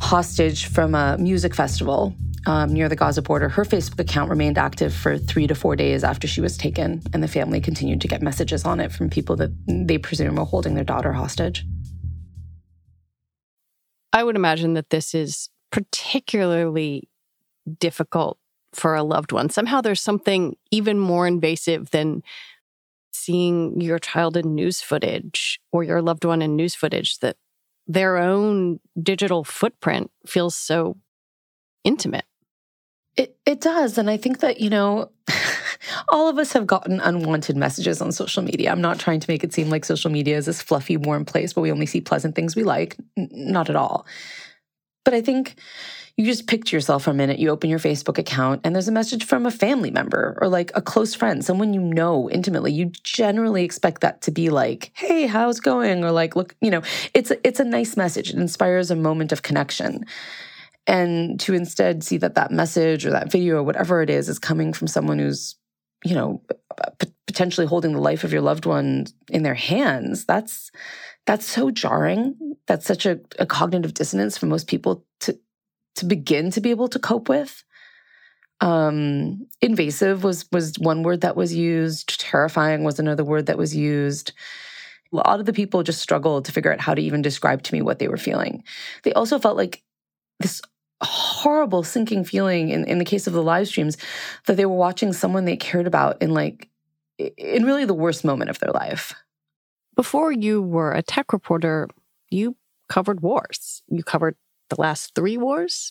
hostage 0.00 0.66
from 0.66 0.94
a 0.94 1.16
music 1.18 1.54
festival 1.54 2.14
um, 2.46 2.72
near 2.72 2.88
the 2.88 2.96
Gaza 2.96 3.22
border. 3.22 3.48
Her 3.48 3.64
Facebook 3.64 4.00
account 4.00 4.30
remained 4.30 4.58
active 4.58 4.94
for 4.94 5.18
three 5.18 5.46
to 5.46 5.54
four 5.54 5.76
days 5.76 6.04
after 6.04 6.26
she 6.26 6.40
was 6.40 6.56
taken, 6.56 7.02
and 7.12 7.22
the 7.22 7.28
family 7.28 7.60
continued 7.60 8.00
to 8.02 8.08
get 8.08 8.22
messages 8.22 8.64
on 8.64 8.80
it 8.80 8.92
from 8.92 9.08
people 9.08 9.36
that 9.36 9.50
they 9.66 9.98
presume 9.98 10.36
were 10.36 10.44
holding 10.44 10.74
their 10.74 10.84
daughter 10.84 11.12
hostage. 11.12 11.64
I 14.14 14.22
would 14.22 14.36
imagine 14.36 14.74
that 14.74 14.90
this 14.90 15.12
is 15.12 15.50
particularly 15.72 17.08
difficult 17.80 18.38
for 18.72 18.94
a 18.94 19.02
loved 19.02 19.32
one. 19.32 19.50
Somehow 19.50 19.80
there's 19.80 20.00
something 20.00 20.56
even 20.70 21.00
more 21.00 21.26
invasive 21.26 21.90
than 21.90 22.22
seeing 23.12 23.80
your 23.80 23.98
child 23.98 24.36
in 24.36 24.54
news 24.54 24.80
footage 24.80 25.60
or 25.72 25.82
your 25.82 26.00
loved 26.00 26.24
one 26.24 26.42
in 26.42 26.54
news 26.54 26.76
footage 26.76 27.18
that 27.18 27.36
their 27.88 28.16
own 28.16 28.78
digital 29.00 29.42
footprint 29.42 30.12
feels 30.26 30.54
so 30.54 30.96
intimate. 31.82 32.24
It 33.16 33.36
it 33.44 33.60
does 33.60 33.98
and 33.98 34.08
I 34.08 34.16
think 34.16 34.40
that 34.40 34.60
you 34.60 34.70
know 34.70 35.10
all 36.08 36.28
of 36.28 36.38
us 36.38 36.52
have 36.52 36.66
gotten 36.66 37.00
unwanted 37.00 37.56
messages 37.56 38.00
on 38.00 38.12
social 38.12 38.42
media. 38.42 38.70
I'm 38.70 38.80
not 38.80 38.98
trying 38.98 39.20
to 39.20 39.30
make 39.30 39.44
it 39.44 39.52
seem 39.52 39.70
like 39.70 39.84
social 39.84 40.10
media 40.10 40.36
is 40.36 40.46
this 40.46 40.62
fluffy, 40.62 40.96
warm 40.96 41.24
place 41.24 41.54
where 41.54 41.62
we 41.62 41.72
only 41.72 41.86
see 41.86 42.00
pleasant 42.00 42.34
things 42.34 42.56
we 42.56 42.64
like. 42.64 42.96
N- 43.16 43.28
not 43.32 43.70
at 43.70 43.76
all. 43.76 44.06
But 45.04 45.14
I 45.14 45.20
think 45.20 45.56
you 46.16 46.24
just 46.24 46.46
picture 46.46 46.76
yourself 46.76 47.04
for 47.04 47.10
a 47.10 47.14
minute, 47.14 47.40
you 47.40 47.50
open 47.50 47.68
your 47.68 47.80
Facebook 47.80 48.18
account, 48.18 48.60
and 48.62 48.74
there's 48.74 48.86
a 48.86 48.92
message 48.92 49.24
from 49.24 49.46
a 49.46 49.50
family 49.50 49.90
member 49.90 50.38
or 50.40 50.48
like 50.48 50.70
a 50.74 50.80
close 50.80 51.12
friend, 51.12 51.44
someone 51.44 51.74
you 51.74 51.80
know 51.80 52.30
intimately. 52.30 52.72
You 52.72 52.92
generally 53.02 53.64
expect 53.64 54.00
that 54.02 54.22
to 54.22 54.30
be 54.30 54.48
like, 54.48 54.92
hey, 54.94 55.26
how's 55.26 55.58
going? 55.58 56.04
Or 56.04 56.12
like, 56.12 56.36
look, 56.36 56.54
you 56.60 56.70
know, 56.70 56.82
it's 57.14 57.32
a, 57.32 57.46
it's 57.46 57.58
a 57.58 57.64
nice 57.64 57.96
message. 57.96 58.30
It 58.30 58.36
inspires 58.36 58.90
a 58.90 58.96
moment 58.96 59.32
of 59.32 59.42
connection. 59.42 60.04
And 60.86 61.40
to 61.40 61.54
instead 61.54 62.04
see 62.04 62.18
that 62.18 62.36
that 62.36 62.52
message 62.52 63.04
or 63.06 63.10
that 63.10 63.32
video 63.32 63.56
or 63.56 63.62
whatever 63.62 64.00
it 64.02 64.10
is 64.10 64.28
is 64.28 64.38
coming 64.38 64.72
from 64.72 64.86
someone 64.86 65.18
who's, 65.18 65.56
you 66.04 66.14
know, 66.14 66.42
potentially 67.26 67.66
holding 67.66 67.92
the 67.92 68.00
life 68.00 68.24
of 68.24 68.32
your 68.32 68.42
loved 68.42 68.66
one 68.66 69.06
in 69.28 69.42
their 69.42 69.54
hands, 69.54 70.24
that's 70.24 70.70
that's 71.26 71.46
so 71.46 71.70
jarring. 71.70 72.56
That's 72.66 72.86
such 72.86 73.06
a, 73.06 73.18
a 73.38 73.46
cognitive 73.46 73.94
dissonance 73.94 74.36
for 74.36 74.46
most 74.46 74.68
people 74.68 75.04
to 75.20 75.38
to 75.96 76.04
begin 76.04 76.50
to 76.52 76.60
be 76.60 76.70
able 76.70 76.88
to 76.88 76.98
cope 76.98 77.28
with. 77.28 77.64
Um, 78.60 79.46
invasive 79.60 80.22
was 80.22 80.46
was 80.52 80.78
one 80.78 81.02
word 81.02 81.22
that 81.22 81.36
was 81.36 81.54
used. 81.54 82.20
Terrifying 82.20 82.84
was 82.84 82.98
another 82.98 83.24
word 83.24 83.46
that 83.46 83.58
was 83.58 83.74
used. 83.74 84.32
A 85.12 85.16
lot 85.16 85.40
of 85.40 85.46
the 85.46 85.52
people 85.52 85.82
just 85.82 86.00
struggled 86.00 86.44
to 86.44 86.52
figure 86.52 86.72
out 86.72 86.80
how 86.80 86.94
to 86.94 87.02
even 87.02 87.22
describe 87.22 87.62
to 87.62 87.74
me 87.74 87.82
what 87.82 87.98
they 87.98 88.08
were 88.08 88.16
feeling. 88.16 88.64
They 89.02 89.12
also 89.12 89.38
felt 89.38 89.56
like 89.56 89.82
this 90.40 90.60
horrible 91.04 91.82
sinking 91.82 92.24
feeling 92.24 92.70
in, 92.70 92.84
in 92.84 92.98
the 92.98 93.04
case 93.04 93.26
of 93.26 93.32
the 93.32 93.42
live 93.42 93.68
streams 93.68 93.96
that 94.46 94.56
they 94.56 94.66
were 94.66 94.76
watching 94.76 95.12
someone 95.12 95.44
they 95.44 95.56
cared 95.56 95.86
about 95.86 96.20
in 96.22 96.30
like 96.30 96.68
in 97.18 97.64
really 97.64 97.84
the 97.84 97.94
worst 97.94 98.24
moment 98.24 98.50
of 98.50 98.58
their 98.58 98.72
life. 98.72 99.14
Before 99.94 100.32
you 100.32 100.60
were 100.60 100.92
a 100.92 101.02
tech 101.02 101.32
reporter, 101.32 101.88
you 102.30 102.56
covered 102.88 103.20
wars. 103.20 103.82
You 103.88 104.02
covered 104.02 104.36
the 104.70 104.80
last 104.80 105.14
three 105.14 105.36
wars 105.36 105.90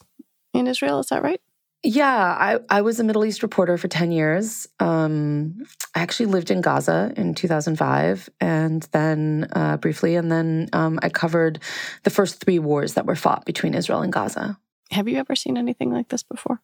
in 0.53 0.67
Israel. 0.67 0.99
Is 0.99 1.07
that 1.07 1.23
right? 1.23 1.39
Yeah, 1.85 2.15
I, 2.15 2.59
I 2.69 2.81
was 2.81 3.01
a 3.01 3.03
Middle 3.03 3.25
East 3.25 3.43
reporter 3.43 3.77
for 3.77 3.89
10 3.89 4.13
years. 4.13 4.67
Um, 4.79 5.65
I 5.93 5.99
actually 5.99 6.27
lived 6.27 6.49
in 6.49 6.61
Gaza 6.61 7.11
in 7.17 7.35
2005 7.35 8.29
and 8.39 8.83
then 8.93 9.49
uh, 9.51 9.75
briefly, 9.75 10.15
and 10.15 10.31
then 10.31 10.69
um, 10.71 10.97
I 11.03 11.09
covered 11.09 11.59
the 12.03 12.09
first 12.09 12.39
three 12.39 12.57
wars 12.57 12.93
that 12.93 13.05
were 13.05 13.17
fought 13.17 13.45
between 13.45 13.73
Israel 13.73 14.01
and 14.01 14.13
Gaza. 14.13 14.57
Have 14.93 15.07
you 15.07 15.17
ever 15.17 15.35
seen 15.35 15.57
anything 15.57 15.91
like 15.91 16.09
this 16.09 16.23
before? 16.23 16.61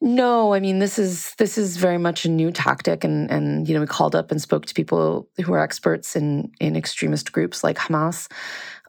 No, 0.00 0.52
I 0.52 0.60
mean 0.60 0.78
this 0.78 0.98
is 0.98 1.34
this 1.38 1.56
is 1.56 1.78
very 1.78 1.98
much 1.98 2.24
a 2.24 2.30
new 2.30 2.50
tactic, 2.50 3.02
and 3.02 3.30
and 3.30 3.66
you 3.68 3.74
know 3.74 3.80
we 3.80 3.86
called 3.86 4.14
up 4.14 4.30
and 4.30 4.42
spoke 4.42 4.66
to 4.66 4.74
people 4.74 5.28
who 5.42 5.52
are 5.54 5.60
experts 5.60 6.16
in 6.16 6.52
in 6.60 6.76
extremist 6.76 7.32
groups 7.32 7.64
like 7.64 7.78
Hamas. 7.78 8.30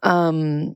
Um, 0.03 0.75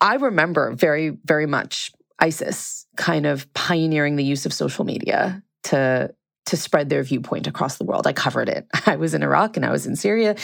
I 0.00 0.16
remember 0.16 0.72
very, 0.72 1.10
very 1.24 1.46
much 1.46 1.92
ISIS 2.18 2.86
kind 2.96 3.26
of 3.26 3.52
pioneering 3.52 4.16
the 4.16 4.24
use 4.24 4.46
of 4.46 4.52
social 4.52 4.84
media 4.84 5.42
to 5.64 6.14
to 6.46 6.56
spread 6.56 6.88
their 6.88 7.02
viewpoint 7.02 7.48
across 7.48 7.76
the 7.76 7.84
world. 7.84 8.06
I 8.06 8.12
covered 8.12 8.48
it. 8.48 8.68
I 8.86 8.96
was 8.96 9.14
in 9.14 9.22
Iraq 9.22 9.56
and 9.56 9.66
I 9.66 9.70
was 9.70 9.86
in 9.86 9.96
Syria, 9.96 10.36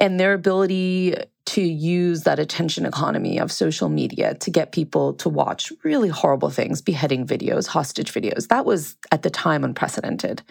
and 0.00 0.18
their 0.18 0.32
ability 0.32 1.16
to 1.54 1.62
use 1.62 2.24
that 2.24 2.40
attention 2.40 2.84
economy 2.84 3.38
of 3.38 3.52
social 3.52 3.88
media 3.88 4.34
to 4.34 4.50
get 4.50 4.72
people 4.72 5.14
to 5.14 5.28
watch 5.28 5.72
really 5.84 6.08
horrible 6.08 6.50
things, 6.50 6.82
beheading 6.82 7.24
videos, 7.24 7.68
hostage 7.68 8.12
videos. 8.12 8.48
That 8.48 8.64
was 8.64 8.96
at 9.12 9.22
the 9.22 9.30
time 9.30 9.62
unprecedented. 9.62 10.42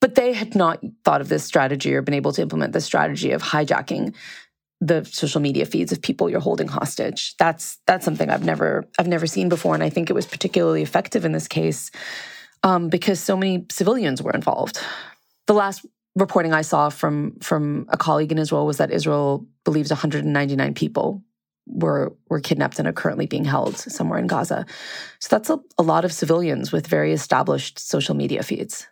But 0.00 0.16
they 0.16 0.32
had 0.32 0.56
not 0.56 0.82
thought 1.04 1.20
of 1.20 1.28
this 1.28 1.44
strategy 1.44 1.94
or 1.94 2.02
been 2.02 2.14
able 2.14 2.32
to 2.32 2.42
implement 2.42 2.72
this 2.72 2.84
strategy 2.84 3.30
of 3.30 3.40
hijacking 3.40 4.16
the 4.80 5.04
social 5.04 5.40
media 5.40 5.64
feeds 5.64 5.92
of 5.92 6.02
people 6.02 6.28
you're 6.28 6.40
holding 6.40 6.66
hostage. 6.66 7.36
That's 7.36 7.78
that's 7.86 8.04
something 8.04 8.30
I've 8.30 8.44
never 8.44 8.84
I've 8.98 9.06
never 9.06 9.28
seen 9.28 9.48
before, 9.48 9.74
and 9.74 9.82
I 9.84 9.90
think 9.90 10.10
it 10.10 10.14
was 10.14 10.26
particularly 10.26 10.82
effective 10.82 11.24
in 11.24 11.30
this 11.30 11.46
case 11.46 11.92
um, 12.64 12.88
because 12.88 13.20
so 13.20 13.36
many 13.36 13.64
civilians 13.70 14.22
were 14.22 14.32
involved. 14.32 14.80
The 15.46 15.54
last 15.54 15.86
reporting 16.18 16.52
I 16.52 16.62
saw 16.62 16.88
from 16.88 17.36
from 17.40 17.86
a 17.88 17.96
colleague 17.96 18.32
in 18.32 18.38
Israel 18.38 18.66
was 18.66 18.78
that 18.78 18.90
Israel 18.90 19.46
believes 19.64 19.90
199 19.90 20.74
people 20.74 21.22
were 21.66 22.14
were 22.28 22.40
kidnapped 22.40 22.78
and 22.78 22.88
are 22.88 22.92
currently 22.92 23.26
being 23.26 23.44
held 23.44 23.76
somewhere 23.76 24.18
in 24.18 24.26
Gaza. 24.26 24.66
So 25.20 25.28
that's 25.30 25.50
a, 25.50 25.58
a 25.76 25.82
lot 25.82 26.04
of 26.04 26.12
civilians 26.12 26.72
with 26.72 26.86
very 26.86 27.12
established 27.12 27.78
social 27.78 28.14
media 28.14 28.42
feeds. 28.42 28.88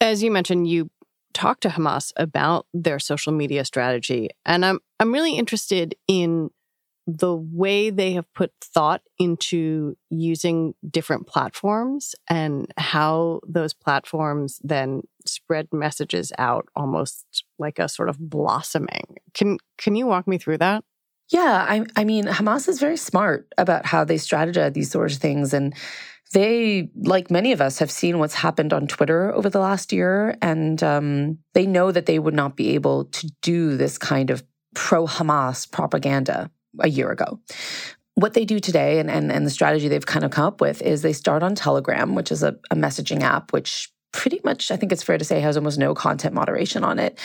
As 0.00 0.22
you 0.22 0.30
mentioned, 0.30 0.68
you 0.68 0.90
talked 1.34 1.62
to 1.62 1.68
Hamas 1.68 2.12
about 2.16 2.66
their 2.72 2.98
social 2.98 3.32
media 3.32 3.64
strategy. 3.64 4.30
And 4.44 4.64
I'm 4.64 4.80
I'm 4.98 5.12
really 5.12 5.36
interested 5.36 5.94
in 6.06 6.50
the 7.08 7.34
way 7.34 7.88
they 7.88 8.12
have 8.12 8.30
put 8.34 8.52
thought 8.62 9.00
into 9.18 9.96
using 10.10 10.74
different 10.88 11.26
platforms 11.26 12.14
and 12.28 12.70
how 12.76 13.40
those 13.48 13.72
platforms 13.72 14.60
then 14.62 15.00
spread 15.24 15.68
messages 15.72 16.32
out 16.36 16.68
almost 16.76 17.24
like 17.58 17.78
a 17.78 17.88
sort 17.88 18.10
of 18.10 18.18
blossoming. 18.18 19.16
Can 19.32 19.56
can 19.78 19.96
you 19.96 20.06
walk 20.06 20.28
me 20.28 20.36
through 20.36 20.58
that? 20.58 20.84
Yeah, 21.30 21.66
I, 21.68 21.84
I 21.96 22.04
mean, 22.04 22.24
Hamas 22.24 22.68
is 22.68 22.78
very 22.80 22.96
smart 22.96 23.52
about 23.56 23.86
how 23.86 24.04
they 24.04 24.16
strategize 24.16 24.74
these 24.74 24.90
sorts 24.90 25.14
of 25.14 25.20
things. 25.20 25.52
And 25.52 25.74
they, 26.32 26.90
like 26.94 27.30
many 27.30 27.52
of 27.52 27.60
us, 27.60 27.78
have 27.78 27.90
seen 27.90 28.18
what's 28.18 28.34
happened 28.34 28.72
on 28.72 28.86
Twitter 28.86 29.32
over 29.34 29.50
the 29.50 29.60
last 29.60 29.92
year, 29.92 30.36
and 30.40 30.82
um, 30.82 31.38
they 31.52 31.66
know 31.66 31.90
that 31.92 32.06
they 32.06 32.18
would 32.18 32.34
not 32.34 32.56
be 32.56 32.74
able 32.74 33.06
to 33.06 33.30
do 33.42 33.76
this 33.76 33.98
kind 33.98 34.30
of 34.30 34.42
pro 34.74 35.06
Hamas 35.06 35.70
propaganda 35.70 36.50
a 36.80 36.88
year 36.88 37.10
ago. 37.10 37.40
What 38.14 38.34
they 38.34 38.44
do 38.44 38.58
today 38.58 38.98
and, 38.98 39.10
and, 39.10 39.30
and 39.30 39.46
the 39.46 39.50
strategy 39.50 39.88
they've 39.88 40.04
kind 40.04 40.24
of 40.24 40.30
come 40.32 40.46
up 40.46 40.60
with 40.60 40.82
is 40.82 41.02
they 41.02 41.12
start 41.12 41.42
on 41.42 41.54
Telegram, 41.54 42.14
which 42.14 42.32
is 42.32 42.42
a, 42.42 42.56
a 42.70 42.74
messaging 42.74 43.22
app, 43.22 43.52
which 43.52 43.92
pretty 44.12 44.40
much, 44.44 44.70
I 44.70 44.76
think 44.76 44.90
it's 44.90 45.02
fair 45.02 45.18
to 45.18 45.24
say, 45.24 45.40
has 45.40 45.56
almost 45.56 45.78
no 45.78 45.94
content 45.94 46.34
moderation 46.34 46.82
on 46.82 46.98
it. 46.98 47.18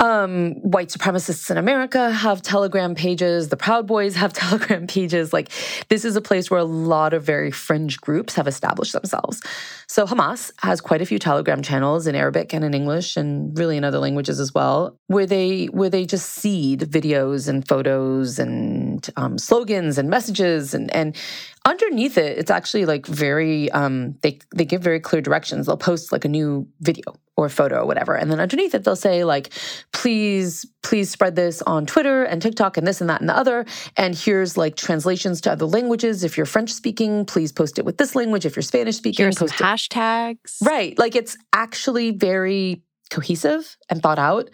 Um, 0.00 0.54
white 0.62 0.88
supremacists 0.88 1.50
in 1.50 1.58
America 1.58 2.10
have 2.10 2.40
Telegram 2.40 2.94
pages. 2.94 3.50
The 3.50 3.56
Proud 3.58 3.86
Boys 3.86 4.16
have 4.16 4.32
Telegram 4.32 4.86
pages. 4.86 5.34
Like, 5.34 5.50
this 5.88 6.06
is 6.06 6.16
a 6.16 6.22
place 6.22 6.50
where 6.50 6.60
a 6.60 6.64
lot 6.64 7.12
of 7.12 7.22
very 7.22 7.50
fringe 7.50 8.00
groups 8.00 8.34
have 8.34 8.48
established 8.48 8.94
themselves. 8.94 9.42
So, 9.86 10.06
Hamas 10.06 10.52
has 10.60 10.80
quite 10.80 11.02
a 11.02 11.06
few 11.06 11.18
Telegram 11.18 11.60
channels 11.60 12.06
in 12.06 12.14
Arabic 12.14 12.54
and 12.54 12.64
in 12.64 12.72
English, 12.72 13.18
and 13.18 13.56
really 13.58 13.76
in 13.76 13.84
other 13.84 13.98
languages 13.98 14.40
as 14.40 14.54
well, 14.54 14.98
where 15.08 15.26
they 15.26 15.66
where 15.66 15.90
they 15.90 16.06
just 16.06 16.30
seed 16.30 16.80
videos 16.80 17.46
and 17.46 17.68
photos 17.68 18.38
and 18.38 19.10
um, 19.18 19.36
slogans 19.36 19.98
and 19.98 20.08
messages 20.08 20.72
and 20.72 20.90
and 20.94 21.14
underneath 21.64 22.16
it, 22.18 22.38
it's 22.38 22.50
actually 22.50 22.86
like 22.86 23.06
very 23.06 23.70
um, 23.72 24.16
they 24.22 24.38
they 24.54 24.64
give 24.64 24.82
very 24.82 25.00
clear 25.00 25.22
directions. 25.22 25.66
They'll 25.66 25.76
post 25.76 26.12
like 26.12 26.24
a 26.24 26.28
new 26.28 26.68
video 26.80 27.14
or 27.40 27.48
photo 27.48 27.80
or 27.80 27.86
whatever. 27.86 28.14
And 28.14 28.30
then 28.30 28.38
underneath 28.38 28.74
it, 28.74 28.84
they'll 28.84 28.96
say, 28.96 29.24
like, 29.24 29.50
please, 29.92 30.66
please 30.82 31.10
spread 31.10 31.36
this 31.36 31.62
on 31.62 31.86
Twitter 31.86 32.22
and 32.24 32.40
TikTok 32.42 32.76
and 32.76 32.86
this 32.86 33.00
and 33.00 33.08
that 33.08 33.20
and 33.20 33.28
the 33.28 33.36
other. 33.36 33.64
And 33.96 34.14
here's 34.14 34.56
like 34.56 34.76
translations 34.76 35.40
to 35.42 35.52
other 35.52 35.64
languages. 35.64 36.22
If 36.22 36.36
you're 36.36 36.46
French 36.46 36.70
speaking, 36.70 37.24
please 37.24 37.50
post 37.50 37.78
it 37.78 37.84
with 37.84 37.96
this 37.96 38.14
language. 38.14 38.44
If 38.44 38.56
you're 38.56 38.62
Spanish 38.62 38.96
speaking, 38.96 39.24
here's 39.24 39.38
post 39.38 39.56
some 39.56 39.66
hashtags. 39.66 40.58
Right. 40.62 40.98
Like 40.98 41.16
it's 41.16 41.36
actually 41.52 42.10
very 42.10 42.82
cohesive 43.10 43.76
and 43.88 44.02
thought 44.02 44.18
out. 44.18 44.50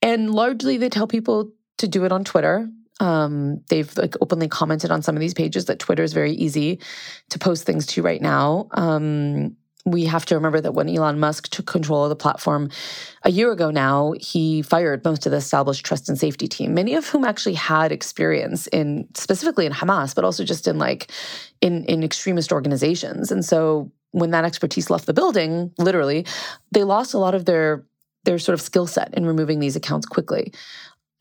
And 0.00 0.30
largely 0.30 0.78
they 0.78 0.88
tell 0.88 1.06
people 1.06 1.52
to 1.78 1.88
do 1.88 2.04
it 2.04 2.12
on 2.12 2.24
Twitter. 2.24 2.68
Um, 3.00 3.60
they've 3.68 3.96
like 3.96 4.14
openly 4.20 4.48
commented 4.48 4.90
on 4.90 5.02
some 5.02 5.16
of 5.16 5.20
these 5.20 5.34
pages 5.34 5.64
that 5.66 5.78
Twitter 5.78 6.02
is 6.02 6.12
very 6.12 6.32
easy 6.32 6.80
to 7.30 7.38
post 7.38 7.64
things 7.64 7.86
to 7.86 8.02
right 8.02 8.22
now. 8.22 8.68
Um, 8.72 9.56
we 9.86 10.06
have 10.06 10.24
to 10.26 10.34
remember 10.34 10.60
that 10.60 10.72
when 10.72 10.88
Elon 10.88 11.20
Musk 11.20 11.48
took 11.50 11.66
control 11.66 12.04
of 12.04 12.08
the 12.08 12.16
platform 12.16 12.70
a 13.22 13.30
year 13.30 13.52
ago 13.52 13.70
now, 13.70 14.14
he 14.18 14.62
fired 14.62 15.04
most 15.04 15.26
of 15.26 15.32
the 15.32 15.36
established 15.38 15.84
trust 15.84 16.08
and 16.08 16.18
safety 16.18 16.48
team, 16.48 16.72
many 16.72 16.94
of 16.94 17.06
whom 17.06 17.24
actually 17.24 17.54
had 17.54 17.92
experience 17.92 18.66
in 18.68 19.06
specifically 19.14 19.66
in 19.66 19.72
Hamas, 19.72 20.14
but 20.14 20.24
also 20.24 20.42
just 20.42 20.66
in 20.66 20.78
like 20.78 21.10
in, 21.60 21.84
in 21.84 22.02
extremist 22.02 22.50
organizations. 22.50 23.30
And 23.30 23.44
so 23.44 23.92
when 24.12 24.30
that 24.30 24.44
expertise 24.44 24.88
left 24.88 25.06
the 25.06 25.12
building, 25.12 25.72
literally, 25.76 26.24
they 26.72 26.84
lost 26.84 27.12
a 27.12 27.18
lot 27.18 27.34
of 27.34 27.44
their 27.44 27.84
their 28.24 28.38
sort 28.38 28.54
of 28.54 28.60
skill 28.62 28.86
set 28.86 29.12
in 29.12 29.26
removing 29.26 29.58
these 29.58 29.76
accounts 29.76 30.06
quickly. 30.06 30.50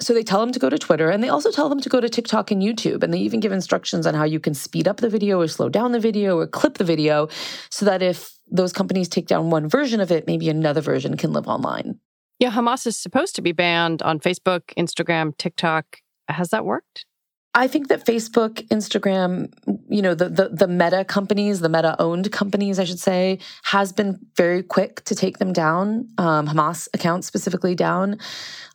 So 0.04 0.14
they 0.14 0.24
tell 0.24 0.40
them 0.42 0.52
to 0.52 0.60
go 0.60 0.70
to 0.70 0.78
Twitter 0.78 1.10
and 1.10 1.24
they 1.24 1.30
also 1.30 1.50
tell 1.52 1.70
them 1.70 1.80
to 1.80 1.90
go 1.90 2.02
to 2.02 2.10
TikTok 2.10 2.52
and 2.52 2.62
YouTube. 2.62 3.04
And 3.04 3.14
they 3.14 3.20
even 3.20 3.40
give 3.40 3.52
instructions 3.52 4.06
on 4.06 4.14
how 4.14 4.26
you 4.26 4.40
can 4.40 4.54
speed 4.54 4.88
up 4.88 4.98
the 4.98 5.10
video 5.10 5.40
or 5.40 5.48
slow 5.48 5.70
down 5.70 5.94
the 5.94 6.00
video 6.00 6.38
or 6.38 6.48
clip 6.48 6.78
the 6.78 6.84
video 6.84 7.30
so 7.70 7.86
that 7.86 8.02
if 8.02 8.34
those 8.52 8.74
companies 8.74 9.08
take 9.08 9.28
down 9.28 9.50
one 9.50 9.70
version 9.70 10.02
of 10.02 10.12
it, 10.12 10.28
maybe 10.28 10.50
another 10.50 10.82
version 10.82 11.16
can 11.16 11.32
live 11.32 11.48
online. 11.48 12.00
Yeah, 12.40 12.52
Hamas 12.52 12.86
is 12.86 12.98
supposed 12.98 13.36
to 13.36 13.42
be 13.42 13.54
banned 13.54 14.02
on 14.02 14.20
Facebook, 14.20 14.64
Instagram, 14.78 15.38
TikTok. 15.38 16.00
Has 16.28 16.50
that 16.50 16.66
worked? 16.66 17.06
I 17.56 17.68
think 17.68 17.88
that 17.90 18.06
Facebook, 18.06 18.68
Instagram, 18.70 19.54
you 19.88 20.02
know, 20.02 20.16
the, 20.16 20.28
the, 20.28 20.50
the 20.50 20.68
meta 20.68 21.06
companies, 21.06 21.60
the 21.60 21.70
meta 21.70 21.96
owned 22.02 22.32
companies, 22.32 22.80
I 22.80 22.84
should 22.84 23.00
say, 23.00 23.38
has 23.64 23.94
been 23.94 24.20
very 24.36 24.64
quick 24.64 25.04
to 25.06 25.14
take 25.14 25.38
them 25.38 25.54
down, 25.54 26.10
um, 26.18 26.48
Hamas 26.48 26.88
accounts 26.96 27.28
specifically 27.28 27.76
down. 27.76 28.18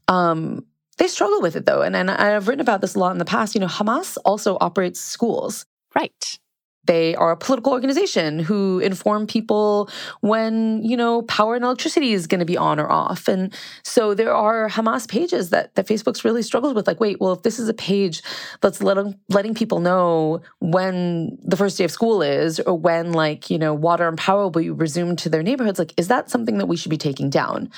Um, 0.06 0.64
they 0.98 1.08
struggle 1.08 1.40
with 1.40 1.56
it 1.56 1.66
though. 1.66 1.82
And, 1.82 1.96
and 1.96 2.10
I've 2.10 2.48
written 2.48 2.60
about 2.60 2.80
this 2.80 2.94
a 2.94 2.98
lot 2.98 3.12
in 3.12 3.18
the 3.18 3.24
past. 3.24 3.54
You 3.54 3.60
know, 3.60 3.66
Hamas 3.66 4.18
also 4.24 4.58
operates 4.60 5.00
schools. 5.00 5.64
Right. 5.94 6.38
They 6.84 7.14
are 7.16 7.32
a 7.32 7.36
political 7.36 7.72
organization 7.72 8.38
who 8.38 8.78
inform 8.78 9.26
people 9.26 9.90
when, 10.22 10.82
you 10.82 10.96
know, 10.96 11.20
power 11.22 11.54
and 11.54 11.62
electricity 11.62 12.12
is 12.14 12.26
going 12.26 12.38
to 12.38 12.46
be 12.46 12.56
on 12.56 12.80
or 12.80 12.90
off. 12.90 13.28
And 13.28 13.52
so 13.82 14.14
there 14.14 14.34
are 14.34 14.70
Hamas 14.70 15.06
pages 15.06 15.50
that, 15.50 15.74
that 15.74 15.86
Facebook's 15.86 16.24
really 16.24 16.42
struggles 16.42 16.72
with. 16.72 16.86
Like, 16.86 16.98
wait, 16.98 17.20
well, 17.20 17.34
if 17.34 17.42
this 17.42 17.58
is 17.58 17.68
a 17.68 17.74
page 17.74 18.22
that's 18.62 18.82
letting, 18.82 19.18
letting 19.28 19.54
people 19.54 19.80
know 19.80 20.40
when 20.60 21.36
the 21.44 21.58
first 21.58 21.76
day 21.76 21.84
of 21.84 21.90
school 21.90 22.22
is 22.22 22.58
or 22.58 22.78
when, 22.78 23.12
like, 23.12 23.50
you 23.50 23.58
know, 23.58 23.74
water 23.74 24.08
and 24.08 24.16
power 24.16 24.44
will 24.44 24.50
be 24.50 24.70
resumed 24.70 25.18
to 25.18 25.28
their 25.28 25.42
neighborhoods, 25.42 25.78
like, 25.78 25.92
is 25.98 26.08
that 26.08 26.30
something 26.30 26.56
that 26.56 26.66
we 26.66 26.76
should 26.78 26.90
be 26.90 26.96
taking 26.96 27.28
down? 27.28 27.70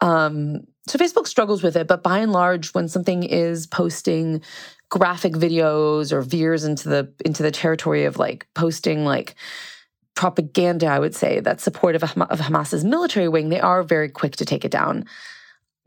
Um, 0.00 0.66
so 0.86 0.98
Facebook 0.98 1.26
struggles 1.26 1.62
with 1.62 1.76
it, 1.76 1.86
but 1.86 2.02
by 2.02 2.18
and 2.18 2.32
large, 2.32 2.68
when 2.68 2.88
something 2.88 3.22
is 3.22 3.66
posting 3.66 4.42
graphic 4.88 5.34
videos 5.34 6.10
or 6.10 6.20
veers 6.20 6.64
into 6.64 6.88
the 6.88 7.12
into 7.24 7.42
the 7.42 7.50
territory 7.50 8.04
of 8.04 8.18
like 8.18 8.46
posting 8.54 9.04
like 9.04 9.34
propaganda, 10.14 10.86
I 10.86 10.98
would 10.98 11.14
say 11.14 11.40
that's 11.40 11.62
supportive 11.62 12.02
of, 12.02 12.16
of 12.18 12.40
Hamas's 12.40 12.84
military 12.84 13.28
wing, 13.28 13.48
they 13.48 13.60
are 13.60 13.82
very 13.82 14.08
quick 14.08 14.36
to 14.36 14.44
take 14.44 14.64
it 14.64 14.70
down. 14.70 15.04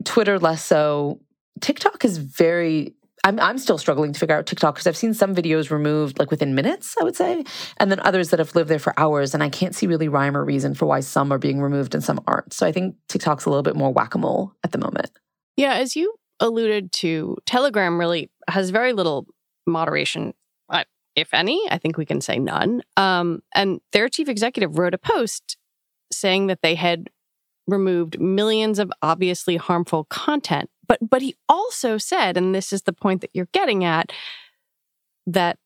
Twitter 0.04 0.38
less 0.38 0.64
so. 0.64 1.20
TikTok 1.60 2.04
is 2.04 2.18
very 2.18 2.94
I'm 3.24 3.40
I'm 3.40 3.58
still 3.58 3.78
struggling 3.78 4.12
to 4.12 4.20
figure 4.20 4.36
out 4.36 4.46
TikTok 4.46 4.74
because 4.74 4.86
I've 4.86 4.96
seen 4.96 5.14
some 5.14 5.34
videos 5.34 5.70
removed 5.70 6.18
like 6.18 6.30
within 6.30 6.54
minutes, 6.54 6.94
I 7.00 7.04
would 7.04 7.16
say, 7.16 7.44
and 7.78 7.90
then 7.90 7.98
others 8.00 8.30
that 8.30 8.38
have 8.38 8.54
lived 8.54 8.68
there 8.68 8.78
for 8.78 8.98
hours, 8.98 9.34
and 9.34 9.42
I 9.42 9.48
can't 9.48 9.74
see 9.74 9.86
really 9.86 10.08
rhyme 10.08 10.36
or 10.36 10.44
reason 10.44 10.74
for 10.74 10.86
why 10.86 11.00
some 11.00 11.32
are 11.32 11.38
being 11.38 11.60
removed 11.60 11.94
and 11.94 12.04
some 12.04 12.20
aren't. 12.26 12.52
So 12.52 12.66
I 12.66 12.72
think 12.72 12.96
TikTok's 13.08 13.46
a 13.46 13.50
little 13.50 13.62
bit 13.62 13.76
more 13.76 13.92
whack 13.92 14.14
a 14.14 14.18
mole 14.18 14.52
at 14.62 14.72
the 14.72 14.78
moment. 14.78 15.10
Yeah, 15.56 15.74
as 15.74 15.96
you 15.96 16.14
alluded 16.40 16.92
to, 16.92 17.38
Telegram 17.46 17.98
really 17.98 18.30
has 18.48 18.70
very 18.70 18.92
little 18.92 19.26
moderation, 19.66 20.34
uh, 20.68 20.84
if 21.16 21.32
any. 21.32 21.60
I 21.70 21.78
think 21.78 21.96
we 21.96 22.04
can 22.04 22.20
say 22.20 22.38
none. 22.38 22.82
Um, 22.96 23.40
and 23.54 23.80
their 23.92 24.08
chief 24.08 24.28
executive 24.28 24.78
wrote 24.78 24.94
a 24.94 24.98
post 24.98 25.56
saying 26.12 26.48
that 26.48 26.60
they 26.62 26.74
had 26.74 27.08
removed 27.66 28.20
millions 28.20 28.78
of 28.78 28.92
obviously 29.00 29.56
harmful 29.56 30.04
content. 30.04 30.68
But 30.86 30.98
but 31.08 31.22
he 31.22 31.36
also 31.48 31.98
said, 31.98 32.36
and 32.36 32.54
this 32.54 32.72
is 32.72 32.82
the 32.82 32.92
point 32.92 33.20
that 33.20 33.30
you're 33.32 33.48
getting 33.52 33.84
at, 33.84 34.12
that 35.26 35.58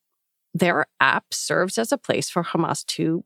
their 0.53 0.87
app 0.99 1.33
serves 1.33 1.77
as 1.77 1.91
a 1.91 1.97
place 1.97 2.29
for 2.29 2.43
Hamas 2.43 2.85
to 2.85 3.23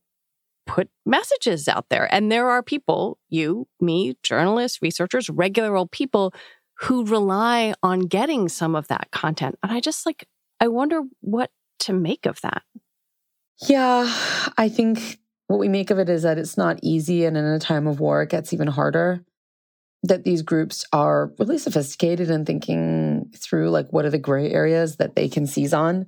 put 0.66 0.90
messages 1.06 1.68
out 1.68 1.90
there. 1.90 2.12
And 2.14 2.32
there 2.32 2.50
are 2.50 2.64
people, 2.64 3.18
you, 3.30 3.68
me, 3.80 4.16
journalists, 4.24 4.82
researchers, 4.82 5.30
regular 5.30 5.76
old 5.76 5.92
people 5.92 6.34
who 6.80 7.06
rely 7.06 7.74
on 7.84 8.02
getting 8.02 8.50
some 8.50 8.76
of 8.76 8.88
that 8.88 9.10
content. 9.12 9.58
And 9.62 9.72
I 9.72 9.80
just 9.80 10.06
like, 10.06 10.28
I 10.60 10.68
wonder 10.68 11.02
what 11.22 11.52
to 11.80 11.94
make 11.94 12.26
of 12.26 12.42
that. 12.42 12.64
Yeah, 13.68 14.12
I 14.58 14.70
think 14.70 15.20
what 15.48 15.60
we 15.60 15.68
make 15.68 15.92
of 15.92 16.00
it 16.00 16.10
is 16.10 16.24
that 16.24 16.38
it's 16.38 16.58
not 16.58 16.80
easy. 16.82 17.26
And 17.26 17.38
in 17.38 17.46
a 17.46 17.60
time 17.60 17.88
of 17.88 18.00
war, 18.00 18.24
it 18.24 18.30
gets 18.30 18.54
even 18.54 18.68
harder. 18.68 19.24
That 20.04 20.24
these 20.24 20.42
groups 20.42 20.86
are 20.92 21.32
really 21.40 21.58
sophisticated 21.58 22.30
and 22.30 22.46
thinking 22.46 23.32
through 23.38 23.70
like 23.70 23.88
what 23.92 24.06
are 24.06 24.10
the 24.10 24.18
gray 24.18 24.52
areas 24.52 24.98
that 24.98 25.16
they 25.16 25.30
can 25.30 25.48
seize 25.48 25.74
on 25.74 26.08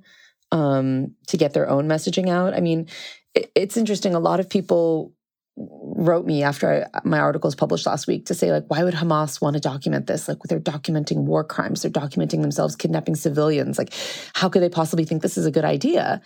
um, 0.52 1.14
to 1.28 1.36
get 1.36 1.54
their 1.54 1.68
own 1.68 1.88
messaging 1.88 2.28
out. 2.28 2.54
I 2.54 2.60
mean, 2.60 2.88
it, 3.34 3.50
it's 3.54 3.76
interesting. 3.76 4.14
A 4.14 4.20
lot 4.20 4.40
of 4.40 4.50
people 4.50 5.12
wrote 5.56 6.26
me 6.26 6.42
after 6.42 6.86
I, 6.94 7.00
my 7.04 7.18
article 7.18 7.48
was 7.48 7.54
published 7.54 7.86
last 7.86 8.06
week 8.06 8.26
to 8.26 8.34
say 8.34 8.52
like 8.52 8.64
why 8.68 8.84
would 8.84 8.92
hamas 8.92 9.40
want 9.40 9.54
to 9.54 9.60
document 9.60 10.06
this 10.06 10.28
like 10.28 10.38
they're 10.44 10.60
documenting 10.60 11.24
war 11.24 11.44
crimes 11.44 11.80
they're 11.80 11.90
documenting 11.90 12.42
themselves 12.42 12.76
kidnapping 12.76 13.14
civilians 13.14 13.78
like 13.78 13.94
how 14.34 14.50
could 14.50 14.62
they 14.62 14.68
possibly 14.68 15.06
think 15.06 15.22
this 15.22 15.38
is 15.38 15.46
a 15.46 15.50
good 15.50 15.64
idea 15.64 16.20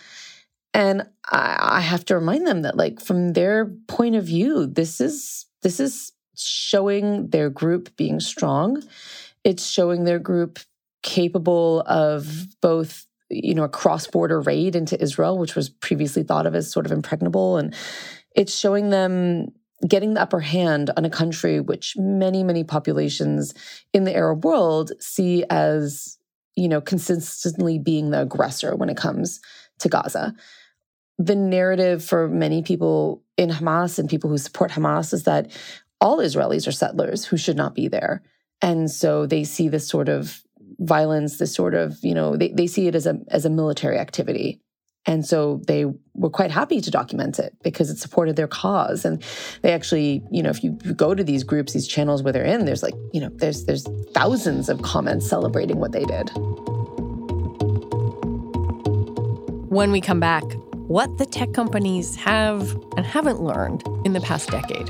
and 0.73 1.07
I, 1.29 1.57
I 1.59 1.79
have 1.79 2.03
to 2.05 2.15
remind 2.15 2.45
them 2.45 2.63
that 2.63 2.75
like 2.75 2.99
from 2.99 3.31
their 3.31 3.67
point 3.87 4.15
of 4.15 4.25
view 4.25 4.67
this 4.67 4.99
is 4.99 5.45
this 5.63 5.79
is 5.79 6.11
showing 6.35 7.29
their 7.29 7.49
group 7.49 7.95
being 7.95 8.19
strong 8.19 8.81
it's 9.43 9.67
showing 9.67 10.03
their 10.03 10.19
group 10.19 10.59
capable 11.03 11.81
of 11.87 12.47
both 12.61 13.05
you 13.29 13.55
know 13.55 13.63
a 13.63 13.69
cross-border 13.69 14.39
raid 14.41 14.75
into 14.75 15.01
israel 15.01 15.37
which 15.37 15.55
was 15.55 15.69
previously 15.69 16.23
thought 16.23 16.45
of 16.45 16.55
as 16.55 16.71
sort 16.71 16.85
of 16.85 16.91
impregnable 16.91 17.57
and 17.57 17.75
it's 18.35 18.55
showing 18.57 18.89
them 18.89 19.51
getting 19.87 20.13
the 20.13 20.21
upper 20.21 20.39
hand 20.39 20.91
on 20.97 21.05
a 21.05 21.09
country 21.09 21.59
which 21.59 21.95
many, 21.97 22.43
many 22.43 22.63
populations 22.63 23.53
in 23.93 24.03
the 24.03 24.15
Arab 24.15 24.45
world 24.45 24.91
see 24.99 25.43
as, 25.49 26.17
you 26.55 26.67
know, 26.67 26.81
consistently 26.81 27.79
being 27.79 28.11
the 28.11 28.21
aggressor 28.21 28.75
when 28.75 28.89
it 28.89 28.97
comes 28.97 29.39
to 29.79 29.89
Gaza. 29.89 30.35
The 31.17 31.35
narrative 31.35 32.03
for 32.03 32.27
many 32.27 32.61
people 32.61 33.23
in 33.37 33.49
Hamas 33.49 33.99
and 33.99 34.09
people 34.09 34.29
who 34.29 34.37
support 34.37 34.71
Hamas 34.71 35.13
is 35.13 35.23
that 35.23 35.51
all 36.01 36.17
Israelis 36.17 36.67
are 36.67 36.71
settlers 36.71 37.23
who 37.23 37.37
should 37.37 37.55
not 37.55 37.75
be 37.75 37.87
there. 37.87 38.23
And 38.61 38.91
so 38.91 39.25
they 39.25 39.43
see 39.43 39.69
this 39.69 39.87
sort 39.87 40.09
of 40.09 40.41
violence, 40.79 41.37
this 41.37 41.53
sort 41.53 41.75
of, 41.75 41.97
you 42.01 42.13
know, 42.13 42.35
they, 42.35 42.49
they 42.49 42.67
see 42.67 42.87
it 42.87 42.95
as 42.95 43.05
a 43.05 43.19
as 43.29 43.45
a 43.45 43.49
military 43.49 43.97
activity. 43.97 44.59
And 45.07 45.25
so 45.25 45.61
they 45.67 45.85
were 46.13 46.29
quite 46.29 46.51
happy 46.51 46.79
to 46.79 46.91
document 46.91 47.39
it 47.39 47.55
because 47.63 47.89
it 47.89 47.97
supported 47.97 48.35
their 48.35 48.47
cause. 48.47 49.03
And 49.03 49.23
they 49.63 49.71
actually, 49.71 50.21
you 50.31 50.43
know, 50.43 50.51
if 50.51 50.63
you 50.63 50.73
go 50.73 51.15
to 51.15 51.23
these 51.23 51.43
groups, 51.43 51.73
these 51.73 51.87
channels 51.87 52.21
where 52.21 52.31
they're 52.31 52.45
in, 52.45 52.65
there's 52.65 52.83
like, 52.83 52.93
you 53.11 53.19
know, 53.21 53.29
there's 53.33 53.65
there's 53.65 53.87
thousands 54.13 54.69
of 54.69 54.81
comments 54.81 55.27
celebrating 55.27 55.77
what 55.77 55.91
they 55.91 56.03
did. 56.03 56.29
When 59.69 59.91
we 59.91 60.01
come 60.01 60.19
back, 60.19 60.43
what 60.87 61.17
the 61.17 61.25
tech 61.25 61.53
companies 61.53 62.15
have 62.17 62.75
and 62.97 63.05
haven't 63.05 63.41
learned 63.41 63.83
in 64.05 64.13
the 64.13 64.21
past 64.21 64.49
decade. 64.49 64.89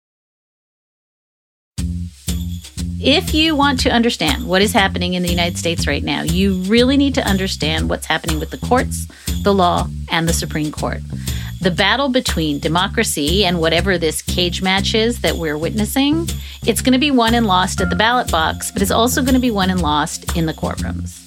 If 3.03 3.33
you 3.33 3.55
want 3.55 3.79
to 3.79 3.89
understand 3.89 4.47
what 4.47 4.61
is 4.61 4.73
happening 4.73 5.15
in 5.15 5.23
the 5.23 5.29
United 5.29 5.57
States 5.57 5.87
right 5.87 6.03
now, 6.03 6.21
you 6.21 6.61
really 6.63 6.97
need 6.97 7.15
to 7.15 7.27
understand 7.27 7.89
what's 7.89 8.05
happening 8.05 8.39
with 8.39 8.51
the 8.51 8.59
courts, 8.59 9.07
the 9.43 9.53
law, 9.53 9.87
and 10.09 10.29
the 10.29 10.33
Supreme 10.33 10.71
Court. 10.71 11.01
The 11.61 11.71
battle 11.71 12.09
between 12.09 12.59
democracy 12.59 13.43
and 13.43 13.59
whatever 13.59 13.97
this 13.97 14.21
cage 14.21 14.61
match 14.61 14.93
is 14.93 15.21
that 15.21 15.35
we're 15.35 15.57
witnessing, 15.57 16.27
it's 16.65 16.81
going 16.81 16.93
to 16.93 16.99
be 16.99 17.09
won 17.09 17.33
and 17.33 17.47
lost 17.47 17.81
at 17.81 17.89
the 17.89 17.95
ballot 17.95 18.31
box, 18.31 18.71
but 18.71 18.83
it's 18.83 18.91
also 18.91 19.21
going 19.21 19.33
to 19.33 19.39
be 19.39 19.51
won 19.51 19.71
and 19.71 19.81
lost 19.81 20.37
in 20.37 20.45
the 20.45 20.53
courtrooms. 20.53 21.17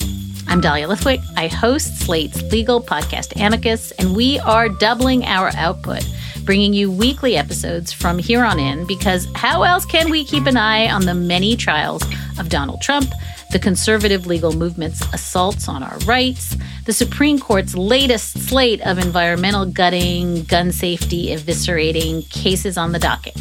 I'm 0.46 0.60
Dahlia 0.60 0.86
Lithwick. 0.86 1.24
I 1.36 1.48
host 1.48 2.00
Slate's 2.00 2.42
legal 2.52 2.80
podcast 2.80 3.40
Amicus, 3.40 3.90
and 3.92 4.14
we 4.14 4.38
are 4.40 4.68
doubling 4.68 5.24
our 5.24 5.50
output 5.56 6.04
bringing 6.44 6.74
you 6.74 6.90
weekly 6.90 7.36
episodes 7.36 7.92
from 7.92 8.18
here 8.18 8.44
on 8.44 8.58
in 8.58 8.86
because 8.86 9.26
how 9.34 9.62
else 9.62 9.84
can 9.84 10.10
we 10.10 10.24
keep 10.24 10.46
an 10.46 10.56
eye 10.56 10.90
on 10.90 11.06
the 11.06 11.14
many 11.14 11.56
trials 11.56 12.02
of 12.38 12.48
Donald 12.48 12.80
Trump, 12.80 13.10
the 13.50 13.58
conservative 13.58 14.26
legal 14.26 14.52
movement's 14.52 15.00
assaults 15.14 15.68
on 15.68 15.82
our 15.82 15.96
rights, 16.00 16.56
the 16.84 16.92
Supreme 16.92 17.38
Court's 17.38 17.74
latest 17.74 18.38
slate 18.48 18.80
of 18.82 18.98
environmental 18.98 19.66
gutting, 19.66 20.44
gun 20.44 20.72
safety 20.72 21.28
eviscerating 21.28 22.28
cases 22.30 22.76
on 22.76 22.92
the 22.92 22.98
docket? 22.98 23.36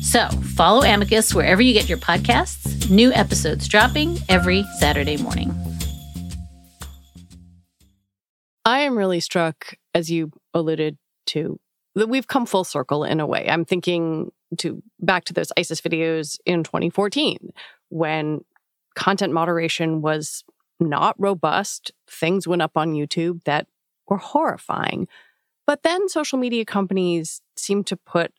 So 0.00 0.28
follow 0.56 0.82
Amicus 0.82 1.34
wherever 1.34 1.60
you 1.60 1.72
get 1.72 1.88
your 1.88 1.98
podcasts, 1.98 2.88
new 2.90 3.12
episodes 3.12 3.68
dropping 3.68 4.18
every 4.28 4.64
Saturday 4.78 5.16
morning. 5.16 5.52
I 8.64 8.80
am 8.80 8.96
really 8.96 9.20
struck, 9.20 9.74
as 9.92 10.10
you 10.10 10.30
alluded 10.54 10.96
to, 11.26 11.58
that 11.94 12.08
we've 12.08 12.26
come 12.26 12.46
full 12.46 12.64
circle 12.64 13.04
in 13.04 13.20
a 13.20 13.26
way. 13.26 13.46
I'm 13.48 13.64
thinking 13.64 14.32
to 14.58 14.82
back 15.00 15.24
to 15.24 15.32
those 15.32 15.52
ISIS 15.58 15.80
videos 15.80 16.38
in 16.44 16.62
2014 16.64 17.52
when 17.88 18.44
content 18.94 19.32
moderation 19.32 20.00
was 20.02 20.44
not 20.80 21.14
robust. 21.18 21.92
Things 22.08 22.46
went 22.46 22.62
up 22.62 22.76
on 22.76 22.94
YouTube 22.94 23.44
that 23.44 23.66
were 24.08 24.18
horrifying. 24.18 25.08
But 25.66 25.82
then 25.82 26.08
social 26.08 26.38
media 26.38 26.64
companies 26.64 27.40
seem 27.56 27.84
to 27.84 27.96
put 27.96 28.32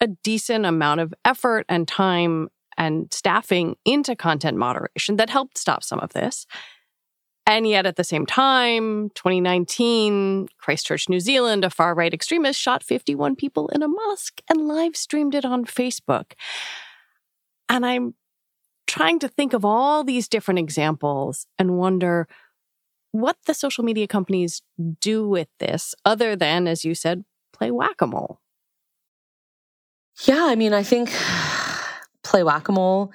a 0.00 0.08
decent 0.08 0.66
amount 0.66 1.00
of 1.00 1.14
effort 1.24 1.64
and 1.68 1.86
time 1.86 2.48
and 2.76 3.12
staffing 3.12 3.76
into 3.84 4.16
content 4.16 4.56
moderation 4.56 5.16
that 5.16 5.30
helped 5.30 5.56
stop 5.56 5.84
some 5.84 6.00
of 6.00 6.12
this. 6.12 6.46
And 7.46 7.66
yet, 7.66 7.84
at 7.84 7.96
the 7.96 8.04
same 8.04 8.24
time, 8.24 9.10
2019, 9.10 10.48
Christchurch, 10.58 11.10
New 11.10 11.20
Zealand, 11.20 11.64
a 11.64 11.70
far 11.70 11.94
right 11.94 12.14
extremist 12.14 12.58
shot 12.58 12.82
51 12.82 13.36
people 13.36 13.68
in 13.68 13.82
a 13.82 13.88
mosque 13.88 14.40
and 14.48 14.66
live 14.66 14.96
streamed 14.96 15.34
it 15.34 15.44
on 15.44 15.66
Facebook. 15.66 16.32
And 17.68 17.84
I'm 17.84 18.14
trying 18.86 19.18
to 19.18 19.28
think 19.28 19.52
of 19.52 19.64
all 19.64 20.04
these 20.04 20.26
different 20.28 20.58
examples 20.58 21.46
and 21.58 21.76
wonder 21.76 22.28
what 23.12 23.36
the 23.46 23.54
social 23.54 23.84
media 23.84 24.06
companies 24.06 24.62
do 25.00 25.28
with 25.28 25.48
this, 25.60 25.94
other 26.04 26.34
than, 26.34 26.66
as 26.66 26.84
you 26.84 26.94
said, 26.94 27.24
play 27.52 27.70
whack 27.70 28.00
a 28.00 28.06
mole. 28.06 28.40
Yeah, 30.24 30.46
I 30.46 30.54
mean, 30.54 30.72
I 30.72 30.82
think 30.82 31.12
play 32.24 32.42
whack 32.42 32.68
a 32.68 32.72
mole, 32.72 33.12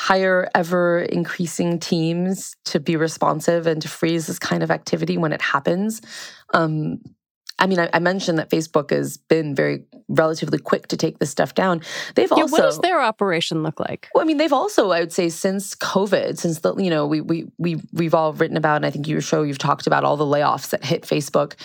hire 0.00 0.48
ever 0.54 1.00
increasing 1.00 1.78
teams 1.78 2.56
to 2.64 2.80
be 2.80 2.96
responsive 2.96 3.66
and 3.66 3.82
to 3.82 3.88
freeze 3.88 4.26
this 4.28 4.38
kind 4.38 4.62
of 4.62 4.70
activity 4.70 5.18
when 5.18 5.30
it 5.30 5.42
happens. 5.42 6.00
Um, 6.54 7.02
I 7.58 7.66
mean, 7.66 7.78
I, 7.78 7.90
I, 7.92 7.98
mentioned 7.98 8.38
that 8.38 8.48
Facebook 8.48 8.88
has 8.92 9.18
been 9.18 9.54
very 9.54 9.84
relatively 10.08 10.58
quick 10.58 10.86
to 10.86 10.96
take 10.96 11.18
this 11.18 11.28
stuff 11.28 11.54
down. 11.54 11.82
They've 12.14 12.30
yeah, 12.30 12.44
also 12.44 12.52
what 12.52 12.62
does 12.62 12.78
their 12.78 12.98
operation 12.98 13.62
look 13.62 13.78
like? 13.78 14.08
Well, 14.14 14.24
I 14.24 14.26
mean, 14.26 14.38
they've 14.38 14.54
also, 14.54 14.90
I 14.90 15.00
would 15.00 15.12
say, 15.12 15.28
since 15.28 15.74
COVID, 15.74 16.38
since 16.38 16.60
the 16.60 16.74
you 16.76 16.88
know 16.88 17.06
we 17.06 17.20
we 17.20 17.48
we 17.58 17.76
we've 17.92 18.14
all 18.14 18.32
written 18.32 18.56
about, 18.56 18.76
and 18.76 18.86
I 18.86 18.90
think 18.90 19.06
your 19.06 19.20
show 19.20 19.42
you've 19.42 19.58
talked 19.58 19.86
about 19.86 20.04
all 20.04 20.16
the 20.16 20.24
layoffs 20.24 20.70
that 20.70 20.82
hit 20.82 21.02
Facebook. 21.02 21.56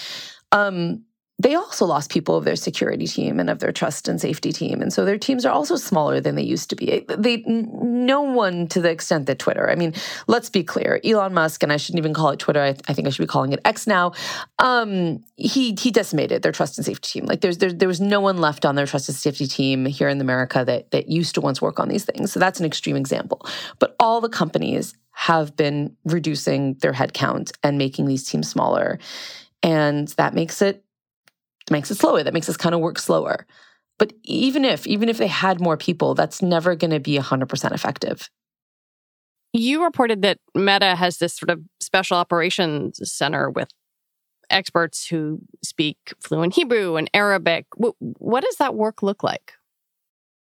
Um, 0.52 1.06
they 1.38 1.54
also 1.54 1.86
lost 1.86 2.12
people 2.12 2.38
of 2.38 2.45
their 2.45 2.56
security 2.56 3.08
team 3.08 3.39
and 3.39 3.50
of 3.50 3.60
their 3.60 3.74
trust 3.74 4.08
and 4.08 4.21
safety 4.21 4.54
team. 4.54 4.82
And 4.82 4.93
so 4.93 5.04
their 5.04 5.17
teams 5.17 5.45
are 5.45 5.52
also 5.52 5.76
smaller 5.76 6.21
than 6.21 6.36
they 6.36 6.43
used 6.43 6.69
to 6.69 6.76
be. 6.78 7.06
They 7.10 7.43
no 7.45 8.21
one 8.21 8.67
to 8.67 8.80
the 8.80 8.89
extent 8.89 9.26
that 9.26 9.39
twitter. 9.39 9.69
I 9.69 9.76
mean 9.76 9.93
let's 10.28 10.50
be 10.50 10.63
clear. 10.63 11.02
Elon 11.04 11.34
musk 11.34 11.62
and 11.62 11.74
i 11.74 11.78
shouldn't 11.78 12.00
even 12.00 12.13
call 12.13 12.30
it 12.30 12.39
twitter 12.39 12.62
i, 12.62 12.69
I 12.88 12.93
think 12.93 13.08
i 13.08 13.12
should 13.12 13.24
be 13.24 13.28
calling 13.28 13.52
it 13.52 13.60
x 13.65 13.86
now 13.86 14.13
um, 14.60 15.24
he 15.36 15.76
he 15.80 15.91
decimated 15.91 16.41
their 16.41 16.52
trust 16.54 16.78
and 16.78 16.86
safety 16.86 17.19
team. 17.19 17.26
Like 17.26 17.41
there's 17.41 17.58
there, 17.58 17.74
there 17.74 17.88
was 17.88 18.00
no 18.00 18.21
one 18.21 18.38
left 18.38 18.65
on 18.65 18.76
their 18.76 18.86
trust 18.86 19.10
and 19.10 19.17
safety 19.17 19.48
team 19.48 19.86
here 19.86 20.08
in 20.08 20.21
america 20.21 20.63
that 20.65 20.91
that 20.91 21.10
used 21.10 21.36
to 21.36 21.41
once 21.41 21.62
work 21.62 21.80
on 21.80 21.89
these 21.89 22.06
things. 22.06 22.32
So 22.32 22.39
that's 22.39 22.60
an 22.60 22.65
extreme 22.65 22.95
example. 22.95 23.45
But 23.80 23.95
all 24.00 24.21
the 24.21 24.30
companies 24.30 24.95
have 25.12 25.56
been 25.56 25.95
reducing 26.06 26.76
their 26.76 26.93
headcount 26.93 27.52
and 27.63 27.78
making 27.78 28.06
these 28.06 28.26
teams 28.26 28.50
smaller. 28.50 29.00
And 29.63 30.08
that 30.10 30.34
makes 30.34 30.62
it 30.62 30.85
makes 31.71 31.91
it 31.91 31.95
slower. 31.95 32.23
That 32.23 32.34
makes 32.34 32.49
us 32.49 32.58
kind 32.58 32.75
of 32.75 32.82
work 32.82 32.99
slower. 32.99 33.45
But 33.97 34.13
even 34.23 34.65
if, 34.65 34.86
even 34.88 35.10
if 35.10 35.17
they 35.17 35.28
had 35.28 35.62
more 35.62 35.78
people, 35.78 36.15
that's 36.15 36.41
never 36.41 36.75
going 36.75 36.91
to 36.91 36.99
be 36.99 37.17
100% 37.17 37.71
effective. 37.71 38.30
You 39.54 39.84
reported 39.84 40.21
that 40.23 40.39
Meta 40.54 40.95
has 40.95 41.17
this 41.17 41.34
sort 41.34 41.49
of 41.49 41.62
special 41.80 42.17
operations 42.17 42.99
center 43.10 43.49
with 43.49 43.69
experts 44.49 45.08
who 45.08 45.39
speak 45.63 45.97
fluent 46.19 46.56
Hebrew 46.56 46.97
and 46.97 47.10
Arabic. 47.13 47.65
What 47.78 48.43
does 48.43 48.58
that 48.58 48.75
work 48.75 49.01
look 49.01 49.23
like? 49.23 49.54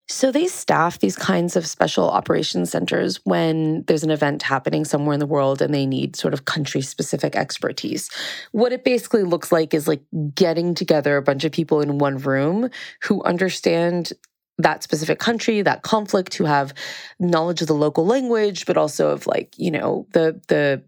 So 0.07 0.31
they 0.31 0.47
staff 0.49 0.99
these 0.99 1.17
kinds 1.17 1.57
of 1.57 1.67
special 1.67 2.11
operations 2.11 2.71
centers 2.71 3.21
when 3.25 3.85
there's 3.85 4.03
an 4.05 4.11
event 4.11 4.43
happening 4.43 4.85
somewhere 4.85 5.15
in 5.15 5.21
the 5.21 5.27
world 5.27 5.63
and 5.63 5.73
they 5.73 5.87
need 5.87 6.15
sort 6.15 6.35
of 6.35 6.45
country 6.45 6.83
specific 6.83 7.35
expertise. 7.35 8.11
What 8.53 8.73
it 8.73 8.85
basically 8.85 9.23
looks 9.23 9.51
like 9.51 9.73
is 9.73 9.89
like 9.89 10.03
getting 10.35 10.75
together 10.75 11.17
a 11.17 11.23
bunch 11.23 11.45
of 11.45 11.53
people 11.53 11.81
in 11.81 11.97
one 11.99 12.19
room 12.19 12.69
who 13.03 13.23
understand 13.23 14.13
that 14.59 14.83
specific 14.83 15.19
country, 15.19 15.63
that 15.63 15.83
conflict, 15.83 16.35
who 16.35 16.45
have 16.45 16.75
knowledge 17.19 17.63
of 17.63 17.67
the 17.67 17.75
local 17.75 18.07
language, 18.07 18.67
but 18.67 18.77
also 18.77 19.11
of 19.11 19.27
like, 19.27 19.55
you 19.59 19.71
know, 19.71 20.07
the 20.13 20.41
the 20.49 20.83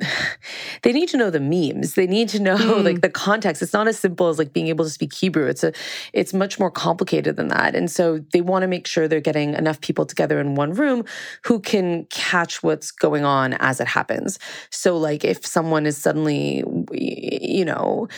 they 0.82 0.92
need 0.92 1.08
to 1.08 1.16
know 1.16 1.30
the 1.30 1.40
memes. 1.40 1.94
They 1.94 2.06
need 2.06 2.28
to 2.30 2.40
know 2.40 2.56
mm. 2.56 2.84
like 2.84 3.00
the 3.00 3.10
context. 3.10 3.62
It's 3.62 3.72
not 3.72 3.88
as 3.88 3.98
simple 3.98 4.28
as 4.28 4.38
like 4.38 4.52
being 4.52 4.68
able 4.68 4.84
to 4.84 4.90
speak 4.90 5.12
hebrew. 5.12 5.46
It's 5.46 5.64
a 5.64 5.72
it's 6.12 6.32
much 6.32 6.58
more 6.58 6.70
complicated 6.70 7.36
than 7.36 7.48
that. 7.48 7.74
And 7.74 7.90
so 7.90 8.20
they 8.32 8.40
want 8.40 8.62
to 8.62 8.68
make 8.68 8.86
sure 8.86 9.08
they're 9.08 9.20
getting 9.20 9.54
enough 9.54 9.80
people 9.80 10.06
together 10.06 10.40
in 10.40 10.54
one 10.54 10.72
room 10.72 11.04
who 11.44 11.60
can 11.60 12.04
catch 12.06 12.62
what's 12.62 12.90
going 12.90 13.24
on 13.24 13.54
as 13.54 13.80
it 13.80 13.88
happens. 13.88 14.38
So 14.70 14.96
like 14.96 15.24
if 15.24 15.44
someone 15.44 15.86
is 15.86 15.96
suddenly 15.96 16.62
you 16.92 17.64
know 17.64 18.08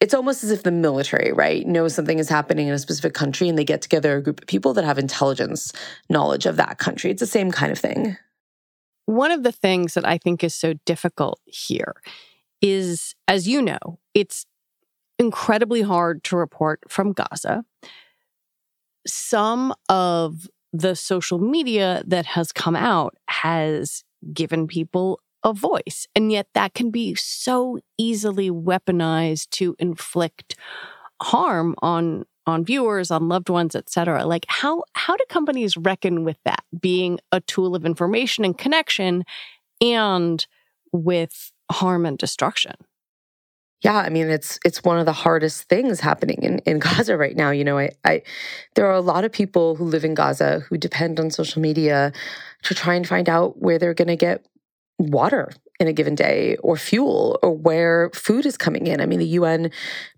it's 0.00 0.14
almost 0.14 0.42
as 0.44 0.50
if 0.50 0.62
the 0.62 0.70
military 0.70 1.32
right 1.32 1.66
knows 1.66 1.94
something 1.94 2.18
is 2.18 2.28
happening 2.28 2.68
in 2.68 2.74
a 2.74 2.78
specific 2.78 3.14
country 3.14 3.48
and 3.48 3.58
they 3.58 3.64
get 3.64 3.82
together 3.82 4.16
a 4.16 4.22
group 4.22 4.40
of 4.40 4.46
people 4.46 4.72
that 4.74 4.84
have 4.84 4.98
intelligence 4.98 5.72
knowledge 6.08 6.46
of 6.46 6.56
that 6.56 6.78
country. 6.78 7.10
It's 7.10 7.20
the 7.20 7.26
same 7.26 7.50
kind 7.50 7.70
of 7.70 7.78
thing 7.78 8.16
one 9.06 9.30
of 9.30 9.42
the 9.42 9.52
things 9.52 9.94
that 9.94 10.06
I 10.06 10.18
think 10.18 10.44
is 10.44 10.54
so 10.54 10.74
difficult 10.86 11.40
here 11.44 11.94
is, 12.60 13.14
as 13.26 13.48
you 13.48 13.60
know, 13.60 13.98
it's 14.14 14.46
incredibly 15.18 15.82
hard 15.82 16.24
to 16.24 16.36
report 16.36 16.80
from 16.88 17.12
Gaza. 17.12 17.64
Some 19.06 19.74
of 19.88 20.48
the 20.72 20.94
social 20.94 21.38
media 21.38 22.02
that 22.06 22.26
has 22.26 22.52
come 22.52 22.76
out 22.76 23.16
has 23.28 24.04
given 24.32 24.66
people 24.66 25.20
a 25.44 25.52
voice, 25.52 26.06
and 26.14 26.30
yet 26.30 26.46
that 26.54 26.72
can 26.72 26.90
be 26.90 27.14
so 27.16 27.80
easily 27.98 28.50
weaponized 28.50 29.50
to 29.50 29.74
inflict 29.78 30.54
harm 31.20 31.74
on 31.82 32.24
on 32.46 32.64
viewers, 32.64 33.10
on 33.10 33.28
loved 33.28 33.48
ones, 33.48 33.74
et 33.74 33.88
cetera. 33.88 34.24
Like 34.26 34.46
how 34.48 34.84
how 34.94 35.16
do 35.16 35.24
companies 35.28 35.76
reckon 35.76 36.24
with 36.24 36.38
that 36.44 36.64
being 36.80 37.18
a 37.30 37.40
tool 37.40 37.74
of 37.74 37.84
information 37.84 38.44
and 38.44 38.56
connection 38.56 39.24
and 39.80 40.46
with 40.92 41.52
harm 41.70 42.06
and 42.06 42.18
destruction? 42.18 42.74
Yeah, 43.82 43.96
I 43.96 44.10
mean 44.10 44.28
it's 44.28 44.58
it's 44.64 44.84
one 44.84 44.98
of 44.98 45.06
the 45.06 45.12
hardest 45.12 45.64
things 45.64 46.00
happening 46.00 46.38
in, 46.42 46.58
in 46.60 46.78
Gaza 46.80 47.16
right 47.16 47.36
now. 47.36 47.50
You 47.50 47.64
know, 47.64 47.78
I, 47.78 47.90
I 48.04 48.22
there 48.74 48.86
are 48.86 48.94
a 48.94 49.00
lot 49.00 49.24
of 49.24 49.32
people 49.32 49.76
who 49.76 49.84
live 49.84 50.04
in 50.04 50.14
Gaza 50.14 50.60
who 50.68 50.78
depend 50.78 51.18
on 51.18 51.30
social 51.30 51.60
media 51.60 52.12
to 52.62 52.74
try 52.74 52.94
and 52.94 53.06
find 53.06 53.28
out 53.28 53.58
where 53.58 53.78
they're 53.78 53.94
gonna 53.94 54.16
get 54.16 54.46
water 54.98 55.50
in 55.80 55.88
a 55.88 55.92
given 55.92 56.14
day 56.14 56.56
or 56.62 56.76
fuel 56.76 57.38
or 57.42 57.50
where 57.50 58.10
food 58.14 58.46
is 58.46 58.56
coming 58.56 58.86
in. 58.86 59.00
I 59.00 59.06
mean, 59.06 59.18
the 59.18 59.26
UN 59.26 59.70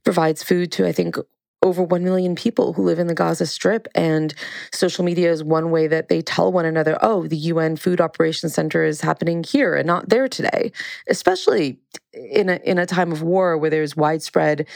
provides 0.04 0.42
food 0.42 0.70
to, 0.72 0.86
I 0.86 0.92
think, 0.92 1.16
over 1.64 1.82
1 1.82 2.04
million 2.04 2.36
people 2.36 2.74
who 2.74 2.82
live 2.82 2.98
in 2.98 3.06
the 3.06 3.14
Gaza 3.14 3.46
Strip. 3.46 3.88
And 3.94 4.34
social 4.72 5.04
media 5.04 5.32
is 5.32 5.42
one 5.42 5.70
way 5.70 5.86
that 5.86 6.08
they 6.08 6.22
tell 6.22 6.52
one 6.52 6.66
another, 6.66 6.98
oh, 7.00 7.26
the 7.26 7.36
UN 7.36 7.76
Food 7.76 8.00
Operations 8.00 8.54
Center 8.54 8.84
is 8.84 9.00
happening 9.00 9.42
here 9.42 9.74
and 9.74 9.86
not 9.86 10.10
there 10.10 10.28
today, 10.28 10.70
especially 11.08 11.78
in 12.12 12.48
a, 12.50 12.56
in 12.64 12.78
a 12.78 12.86
time 12.86 13.10
of 13.10 13.22
war 13.22 13.56
where 13.56 13.70
there's 13.70 13.96
widespread 13.96 14.66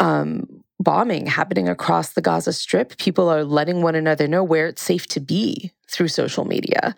um, 0.00 0.62
bombing 0.78 1.26
happening 1.26 1.68
across 1.68 2.12
the 2.12 2.22
Gaza 2.22 2.52
Strip. 2.52 2.96
People 2.98 3.28
are 3.28 3.44
letting 3.44 3.82
one 3.82 3.96
another 3.96 4.28
know 4.28 4.44
where 4.44 4.68
it's 4.68 4.82
safe 4.82 5.06
to 5.08 5.20
be 5.20 5.72
through 5.90 6.08
social 6.08 6.44
media. 6.44 6.94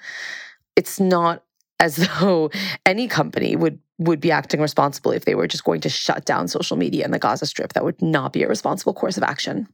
It's 0.77 1.01
not 1.01 1.43
as 1.79 1.97
though 2.21 2.51
any 2.85 3.09
company 3.09 3.57
would 3.57 3.81
would 4.01 4.19
be 4.19 4.33
acting 4.33 4.61
responsibly 4.61 5.15
if 5.15 5.27
they 5.27 5.35
were 5.35 5.47
just 5.47 5.65
going 5.65 5.83
to 5.83 5.91
shut 5.91 6.25
down 6.25 6.49
social 6.49 6.77
media 6.77 7.05
in 7.05 7.11
the 7.11 7.19
Gaza 7.19 7.45
Strip. 7.45 7.75
That 7.75 7.85
would 7.85 8.01
not 8.01 8.33
be 8.33 8.43
a 8.43 8.49
responsible 8.49 8.95
course 8.95 9.19
of 9.19 9.23
action. 9.23 9.69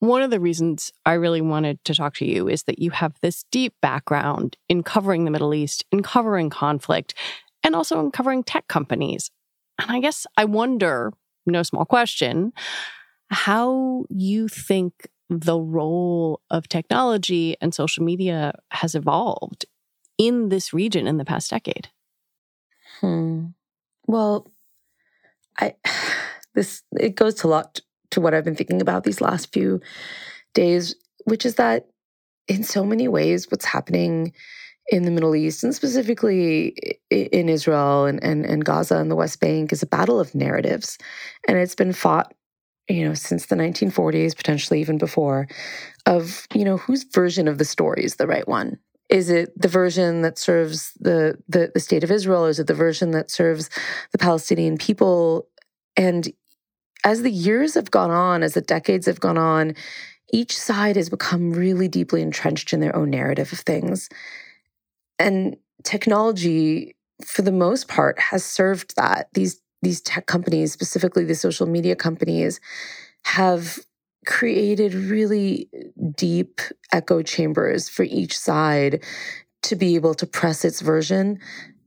One 0.00 0.22
of 0.22 0.30
the 0.30 0.40
reasons 0.40 0.90
I 1.04 1.12
really 1.12 1.42
wanted 1.42 1.78
to 1.84 1.94
talk 1.94 2.14
to 2.16 2.26
you 2.26 2.48
is 2.48 2.64
that 2.64 2.78
you 2.78 2.90
have 2.90 3.14
this 3.20 3.44
deep 3.52 3.74
background 3.82 4.56
in 4.68 4.82
covering 4.82 5.24
the 5.24 5.30
Middle 5.30 5.54
East, 5.54 5.84
in 5.92 6.02
covering 6.02 6.48
conflict, 6.48 7.14
and 7.62 7.76
also 7.76 8.00
in 8.00 8.10
covering 8.10 8.42
tech 8.42 8.66
companies. 8.66 9.30
And 9.78 9.90
I 9.90 10.00
guess 10.00 10.26
I 10.36 10.46
wonder, 10.46 11.12
no 11.46 11.62
small 11.62 11.84
question, 11.84 12.52
how 13.30 14.04
you 14.08 14.48
think 14.48 15.08
the 15.28 15.58
role 15.58 16.40
of 16.50 16.68
technology 16.68 17.56
and 17.60 17.74
social 17.74 18.04
media 18.04 18.54
has 18.70 18.94
evolved 18.94 19.66
in 20.16 20.48
this 20.48 20.72
region 20.72 21.06
in 21.06 21.18
the 21.18 21.24
past 21.24 21.50
decade? 21.50 21.88
Hmm. 23.00 23.46
Well, 24.06 24.50
I 25.58 25.74
this 26.54 26.82
it 26.92 27.16
goes 27.16 27.34
to 27.36 27.46
a 27.46 27.48
lot 27.48 27.80
to 28.10 28.20
what 28.20 28.34
I've 28.34 28.44
been 28.44 28.56
thinking 28.56 28.80
about 28.80 29.04
these 29.04 29.20
last 29.20 29.52
few 29.52 29.80
days, 30.54 30.94
which 31.24 31.44
is 31.44 31.56
that 31.56 31.88
in 32.48 32.62
so 32.62 32.84
many 32.84 33.08
ways, 33.08 33.50
what's 33.50 33.64
happening 33.64 34.32
in 34.88 35.04
the 35.04 35.10
Middle 35.10 35.34
East 35.34 35.64
and 35.64 35.74
specifically 35.74 37.00
in 37.10 37.48
Israel 37.48 38.04
and, 38.04 38.22
and, 38.22 38.44
and 38.44 38.64
Gaza 38.64 38.98
and 38.98 39.10
the 39.10 39.16
West 39.16 39.40
Bank 39.40 39.72
is 39.72 39.82
a 39.82 39.86
battle 39.86 40.20
of 40.20 40.34
narratives. 40.34 40.98
And 41.48 41.56
it's 41.56 41.74
been 41.74 41.92
fought, 41.92 42.34
you 42.88 43.08
know, 43.08 43.14
since 43.14 43.46
the 43.46 43.56
1940s, 43.56 44.36
potentially 44.36 44.80
even 44.80 44.98
before, 44.98 45.48
of, 46.06 46.46
you 46.54 46.64
know, 46.64 46.76
whose 46.76 47.04
version 47.04 47.48
of 47.48 47.56
the 47.56 47.64
story 47.64 48.04
is 48.04 48.16
the 48.16 48.26
right 48.26 48.46
one? 48.46 48.78
Is 49.14 49.30
it 49.30 49.52
the 49.56 49.68
version 49.68 50.22
that 50.22 50.40
serves 50.40 50.92
the, 50.98 51.38
the, 51.48 51.70
the 51.72 51.78
state 51.78 52.02
of 52.02 52.10
Israel? 52.10 52.46
Is 52.46 52.58
it 52.58 52.66
the 52.66 52.74
version 52.74 53.12
that 53.12 53.30
serves 53.30 53.70
the 54.10 54.18
Palestinian 54.18 54.76
people? 54.76 55.46
And 55.96 56.32
as 57.04 57.22
the 57.22 57.30
years 57.30 57.74
have 57.74 57.92
gone 57.92 58.10
on, 58.10 58.42
as 58.42 58.54
the 58.54 58.60
decades 58.60 59.06
have 59.06 59.20
gone 59.20 59.38
on, 59.38 59.76
each 60.32 60.58
side 60.58 60.96
has 60.96 61.08
become 61.08 61.52
really 61.52 61.86
deeply 61.86 62.22
entrenched 62.22 62.72
in 62.72 62.80
their 62.80 62.96
own 62.96 63.10
narrative 63.10 63.52
of 63.52 63.60
things. 63.60 64.08
And 65.20 65.58
technology, 65.84 66.96
for 67.24 67.42
the 67.42 67.52
most 67.52 67.86
part, 67.86 68.18
has 68.18 68.44
served 68.44 68.96
that. 68.96 69.28
These 69.32 69.60
these 69.80 70.00
tech 70.00 70.26
companies, 70.26 70.72
specifically 70.72 71.24
the 71.24 71.36
social 71.36 71.68
media 71.68 71.94
companies, 71.94 72.58
have 73.26 73.78
created 74.24 74.94
really 74.94 75.68
deep 76.16 76.60
echo 76.92 77.22
chambers 77.22 77.88
for 77.88 78.02
each 78.02 78.38
side 78.38 79.02
to 79.62 79.76
be 79.76 79.94
able 79.94 80.14
to 80.14 80.26
press 80.26 80.64
its 80.64 80.80
version. 80.80 81.38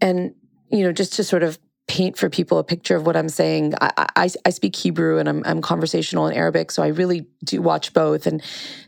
And, 0.02 0.34
you 0.71 0.84
know, 0.84 0.91
just 0.91 1.13
to 1.13 1.23
sort 1.23 1.43
of 1.43 1.60
paint 1.88 2.17
for 2.17 2.30
people 2.30 2.58
a 2.58 2.63
picture 2.63 2.95
of 2.95 3.06
what 3.06 3.15
I'm 3.15 3.30
saying, 3.30 3.73
I, 3.80 4.08
I, 4.15 4.30
I 4.45 4.50
speak 4.50 4.76
Hebrew 4.76 5.19
and 5.19 5.30
I'm, 5.30 5.43
I'm 5.45 5.62
conversational 5.62 6.28
in 6.28 6.36
Arabic, 6.36 6.71
so 6.71 6.84
I 6.84 6.88
really 6.88 7.28
do 7.43 7.62
watch 7.62 7.93
both. 7.93 8.28
And 8.28 8.43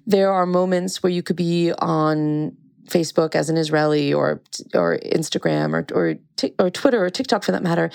there 0.05 0.31
are 0.31 0.45
moments 0.45 1.01
where 1.01 1.11
you 1.11 1.23
could 1.23 1.37
be 1.37 1.71
on 1.71 2.57
Facebook 2.89 3.35
as 3.35 3.49
an 3.49 3.57
Israeli 3.57 4.13
or 4.13 4.41
or 4.73 4.97
Instagram 4.97 5.73
or 5.73 5.85
or 5.95 6.15
or 6.57 6.69
Twitter 6.69 7.03
or 7.03 7.09
TikTok 7.09 7.43
for 7.43 7.51
that 7.51 7.63
matter, 7.63 7.89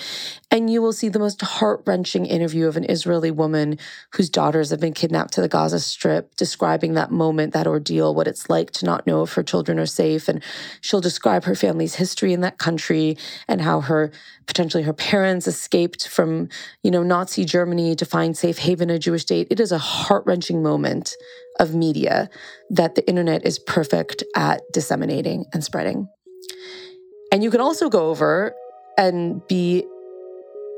and 0.50 0.70
you 0.70 0.80
will 0.80 0.92
see 0.92 1.08
the 1.08 1.18
most 1.18 1.40
heart 1.40 1.82
wrenching 1.86 2.26
interview 2.26 2.66
of 2.66 2.76
an 2.76 2.84
Israeli 2.88 3.30
woman 3.30 3.78
whose 4.12 4.30
daughters 4.30 4.70
have 4.70 4.80
been 4.80 4.92
kidnapped 4.92 5.32
to 5.34 5.40
the 5.40 5.48
Gaza 5.48 5.80
Strip, 5.80 6.36
describing 6.36 6.94
that 6.94 7.10
moment, 7.10 7.52
that 7.54 7.66
ordeal, 7.66 8.14
what 8.14 8.28
it's 8.28 8.48
like 8.48 8.70
to 8.72 8.86
not 8.86 9.06
know 9.06 9.22
if 9.22 9.32
her 9.32 9.42
children 9.42 9.78
are 9.78 9.86
safe, 9.86 10.28
and 10.28 10.42
she'll 10.80 11.00
describe 11.00 11.44
her 11.44 11.54
family's 11.54 11.96
history 11.96 12.32
in 12.32 12.40
that 12.42 12.58
country 12.58 13.16
and 13.48 13.60
how 13.60 13.80
her 13.80 14.12
potentially 14.46 14.82
her 14.82 14.92
parents 14.92 15.46
escaped 15.46 16.06
from 16.08 16.48
you 16.82 16.90
know 16.90 17.02
Nazi 17.02 17.44
Germany 17.44 17.96
to 17.96 18.04
find 18.04 18.36
safe 18.36 18.58
haven 18.58 18.90
in 18.90 18.96
a 18.96 18.98
Jewish 18.98 19.22
state. 19.22 19.48
It 19.50 19.60
is 19.60 19.72
a 19.72 19.78
heart 19.78 20.24
wrenching 20.26 20.62
moment 20.62 21.16
of 21.60 21.74
media 21.74 22.28
that 22.70 22.94
the 22.94 23.06
internet 23.08 23.44
is 23.44 23.58
perfect 23.58 24.24
at 24.34 24.60
disseminating 24.72 25.46
and 25.52 25.62
spreading. 25.62 26.08
And 27.32 27.42
you 27.42 27.50
can 27.50 27.60
also 27.60 27.88
go 27.88 28.08
over 28.10 28.54
and 28.98 29.46
be, 29.48 29.84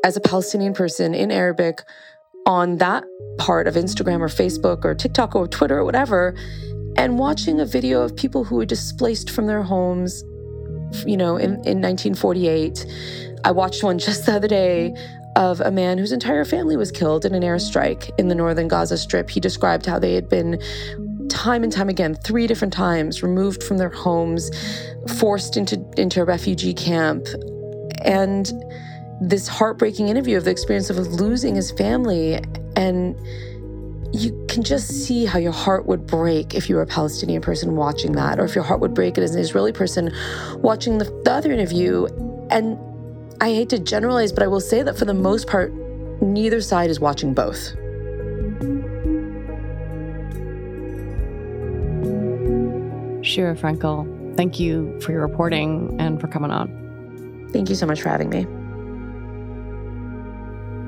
as 0.05 0.17
a 0.17 0.21
Palestinian 0.21 0.75
person 0.75 1.15
in 1.15 1.31
Arabic, 1.31 1.83
on 2.47 2.79
that 2.79 3.05
part 3.39 3.67
of 3.67 3.75
Instagram 3.75 4.21
or 4.21 4.29
Facebook 4.29 4.85
or 4.85 4.95
TikTok 4.95 5.35
or 5.35 5.47
Twitter 5.49 5.79
or 5.79 5.85
whatever, 5.85 6.35
and 6.97 7.19
watching 7.19 7.61
a 7.61 7.67
video 7.67 8.03
of 8.03 8.17
people 8.17 8.45
who 8.45 8.57
were 8.57 8.65
displaced 8.65 9.31
from 9.31 9.47
their 9.47 9.62
homes, 9.62 10.23
you 11.05 11.17
know, 11.17 11.37
in, 11.37 11.55
in 11.67 11.83
1948. 11.83 12.87
I 13.45 13.51
watched 13.51 13.83
one 13.83 13.99
just 14.07 14.27
the 14.27 14.33
other 14.33 14.49
day 14.49 14.95
of 15.37 15.61
a 15.61 15.70
man 15.70 15.99
whose 15.99 16.12
entire 16.12 16.44
family 16.44 16.77
was 16.77 16.90
killed 16.90 17.25
in 17.25 17.35
an 17.35 17.42
airstrike 17.42 18.11
in 18.18 18.29
the 18.29 18.35
northern 18.35 18.68
Gaza 18.68 18.96
Strip. 18.96 19.31
He 19.31 19.38
described 19.38 19.87
how 19.87 19.99
they 19.99 20.14
had 20.14 20.29
been 20.29 20.61
time 21.29 21.62
and 21.62 21.72
time 21.72 21.88
again, 21.88 22.14
three 22.14 22.46
different 22.46 22.72
times, 22.72 23.22
removed 23.22 23.62
from 23.62 23.77
their 23.77 23.90
homes, 23.90 24.51
forced 25.18 25.57
into, 25.57 25.85
into 25.99 26.22
a 26.22 26.25
refugee 26.25 26.72
camp. 26.72 27.27
And 28.03 28.51
this 29.20 29.46
heartbreaking 29.46 30.09
interview 30.09 30.37
of 30.37 30.44
the 30.44 30.51
experience 30.51 30.90
of 30.90 30.96
losing 30.99 31.55
his 31.55 31.70
family. 31.70 32.40
And 32.75 33.18
you 34.12 34.46
can 34.49 34.62
just 34.62 34.88
see 34.88 35.27
how 35.27 35.38
your 35.38 35.53
heart 35.53 35.87
would 35.87 36.07
break 36.07 36.55
if 36.55 36.68
you 36.68 36.77
were 36.77 36.83
a 36.83 36.87
Palestinian 36.87 37.42
person 37.42 37.77
watching 37.77 38.12
that, 38.12 38.38
or 38.38 38.44
if 38.44 38.55
your 38.55 38.64
heart 38.64 38.81
would 38.81 38.94
break 38.94 39.18
as 39.18 39.35
an 39.35 39.40
Israeli 39.40 39.72
person 39.72 40.11
watching 40.57 40.96
the, 40.99 41.05
the 41.25 41.33
other 41.33 41.53
interview. 41.53 42.07
And 42.51 42.79
I 43.40 43.51
hate 43.51 43.68
to 43.70 43.79
generalize, 43.79 44.33
but 44.33 44.42
I 44.42 44.46
will 44.46 44.61
say 44.61 44.83
that 44.83 44.96
for 44.96 45.05
the 45.05 45.14
most 45.14 45.46
part, 45.46 45.72
neither 46.22 46.61
side 46.61 46.90
is 46.90 46.99
watching 46.99 47.35
both. 47.35 47.75
Sheera 53.22 53.59
Frenkel, 53.59 54.37
thank 54.37 54.59
you 54.59 54.99
for 55.01 55.12
your 55.12 55.20
reporting 55.20 55.94
and 56.01 56.20
for 56.20 56.29
coming 56.29 56.51
on. 56.51 57.49
Thank 57.53 57.68
you 57.68 57.75
so 57.75 57.87
much 57.87 58.01
for 58.01 58.09
having 58.09 58.31
me. 58.31 58.44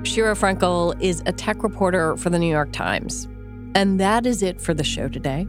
Sheera 0.08 0.38
Frenkel 0.38 0.98
is 1.02 1.22
a 1.26 1.32
tech 1.32 1.62
reporter 1.62 2.16
for 2.16 2.30
the 2.30 2.38
New 2.38 2.50
York 2.50 2.72
Times. 2.72 3.28
And 3.74 4.00
that 4.00 4.24
is 4.24 4.42
it 4.42 4.60
for 4.60 4.72
the 4.72 4.84
show 4.84 5.08
today. 5.08 5.42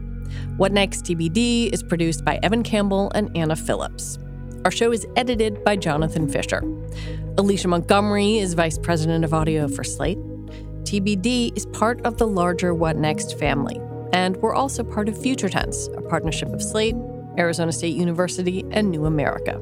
What 0.57 0.73
Next 0.73 1.05
TBD 1.05 1.71
is 1.71 1.81
produced 1.81 2.25
by 2.25 2.39
Evan 2.43 2.63
Campbell 2.63 3.11
and 3.15 3.35
Anna 3.37 3.55
Phillips. 3.55 4.19
Our 4.65 4.71
show 4.71 4.91
is 4.91 5.07
edited 5.15 5.63
by 5.63 5.77
Jonathan 5.77 6.27
Fisher. 6.27 6.61
Alicia 7.37 7.67
Montgomery 7.67 8.37
is 8.37 8.53
Vice 8.53 8.77
President 8.77 9.23
of 9.23 9.33
Audio 9.33 9.67
for 9.67 9.83
Slate. 9.83 10.17
TBD 10.83 11.55
is 11.55 11.65
part 11.67 12.01
of 12.05 12.17
the 12.17 12.27
larger 12.27 12.73
What 12.73 12.97
Next 12.97 13.37
family. 13.37 13.79
And 14.11 14.37
we're 14.37 14.55
also 14.55 14.83
part 14.83 15.07
of 15.07 15.21
Future 15.21 15.49
Tense, 15.49 15.87
a 15.95 16.01
partnership 16.01 16.49
of 16.49 16.63
Slate, 16.63 16.95
Arizona 17.37 17.71
State 17.71 17.95
University, 17.95 18.65
and 18.71 18.89
New 18.89 19.05
America. 19.05 19.55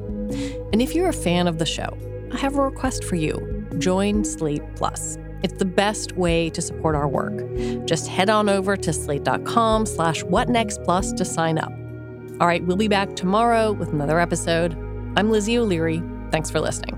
And 0.72 0.80
if 0.80 0.94
you're 0.94 1.08
a 1.08 1.12
fan 1.12 1.46
of 1.46 1.58
the 1.58 1.66
show, 1.66 1.96
I 2.32 2.38
have 2.38 2.56
a 2.56 2.62
request 2.62 3.04
for 3.04 3.16
you. 3.16 3.66
Join 3.78 4.24
Slate 4.24 4.62
Plus. 4.74 5.18
It's 5.42 5.54
the 5.54 5.64
best 5.64 6.12
way 6.12 6.50
to 6.50 6.60
support 6.60 6.96
our 6.96 7.08
work. 7.08 7.34
Just 7.86 8.08
head 8.08 8.28
on 8.28 8.48
over 8.48 8.76
to 8.76 8.92
slate.com 8.92 9.86
slash 9.86 10.24
whatnextplus 10.24 11.16
to 11.16 11.24
sign 11.24 11.58
up. 11.58 11.72
All 12.40 12.46
right, 12.46 12.64
we'll 12.64 12.76
be 12.76 12.88
back 12.88 13.16
tomorrow 13.16 13.72
with 13.72 13.90
another 13.90 14.18
episode. 14.18 14.74
I'm 15.16 15.30
Lizzie 15.30 15.58
O'Leary. 15.58 16.02
Thanks 16.30 16.50
for 16.50 16.60
listening. 16.60 16.97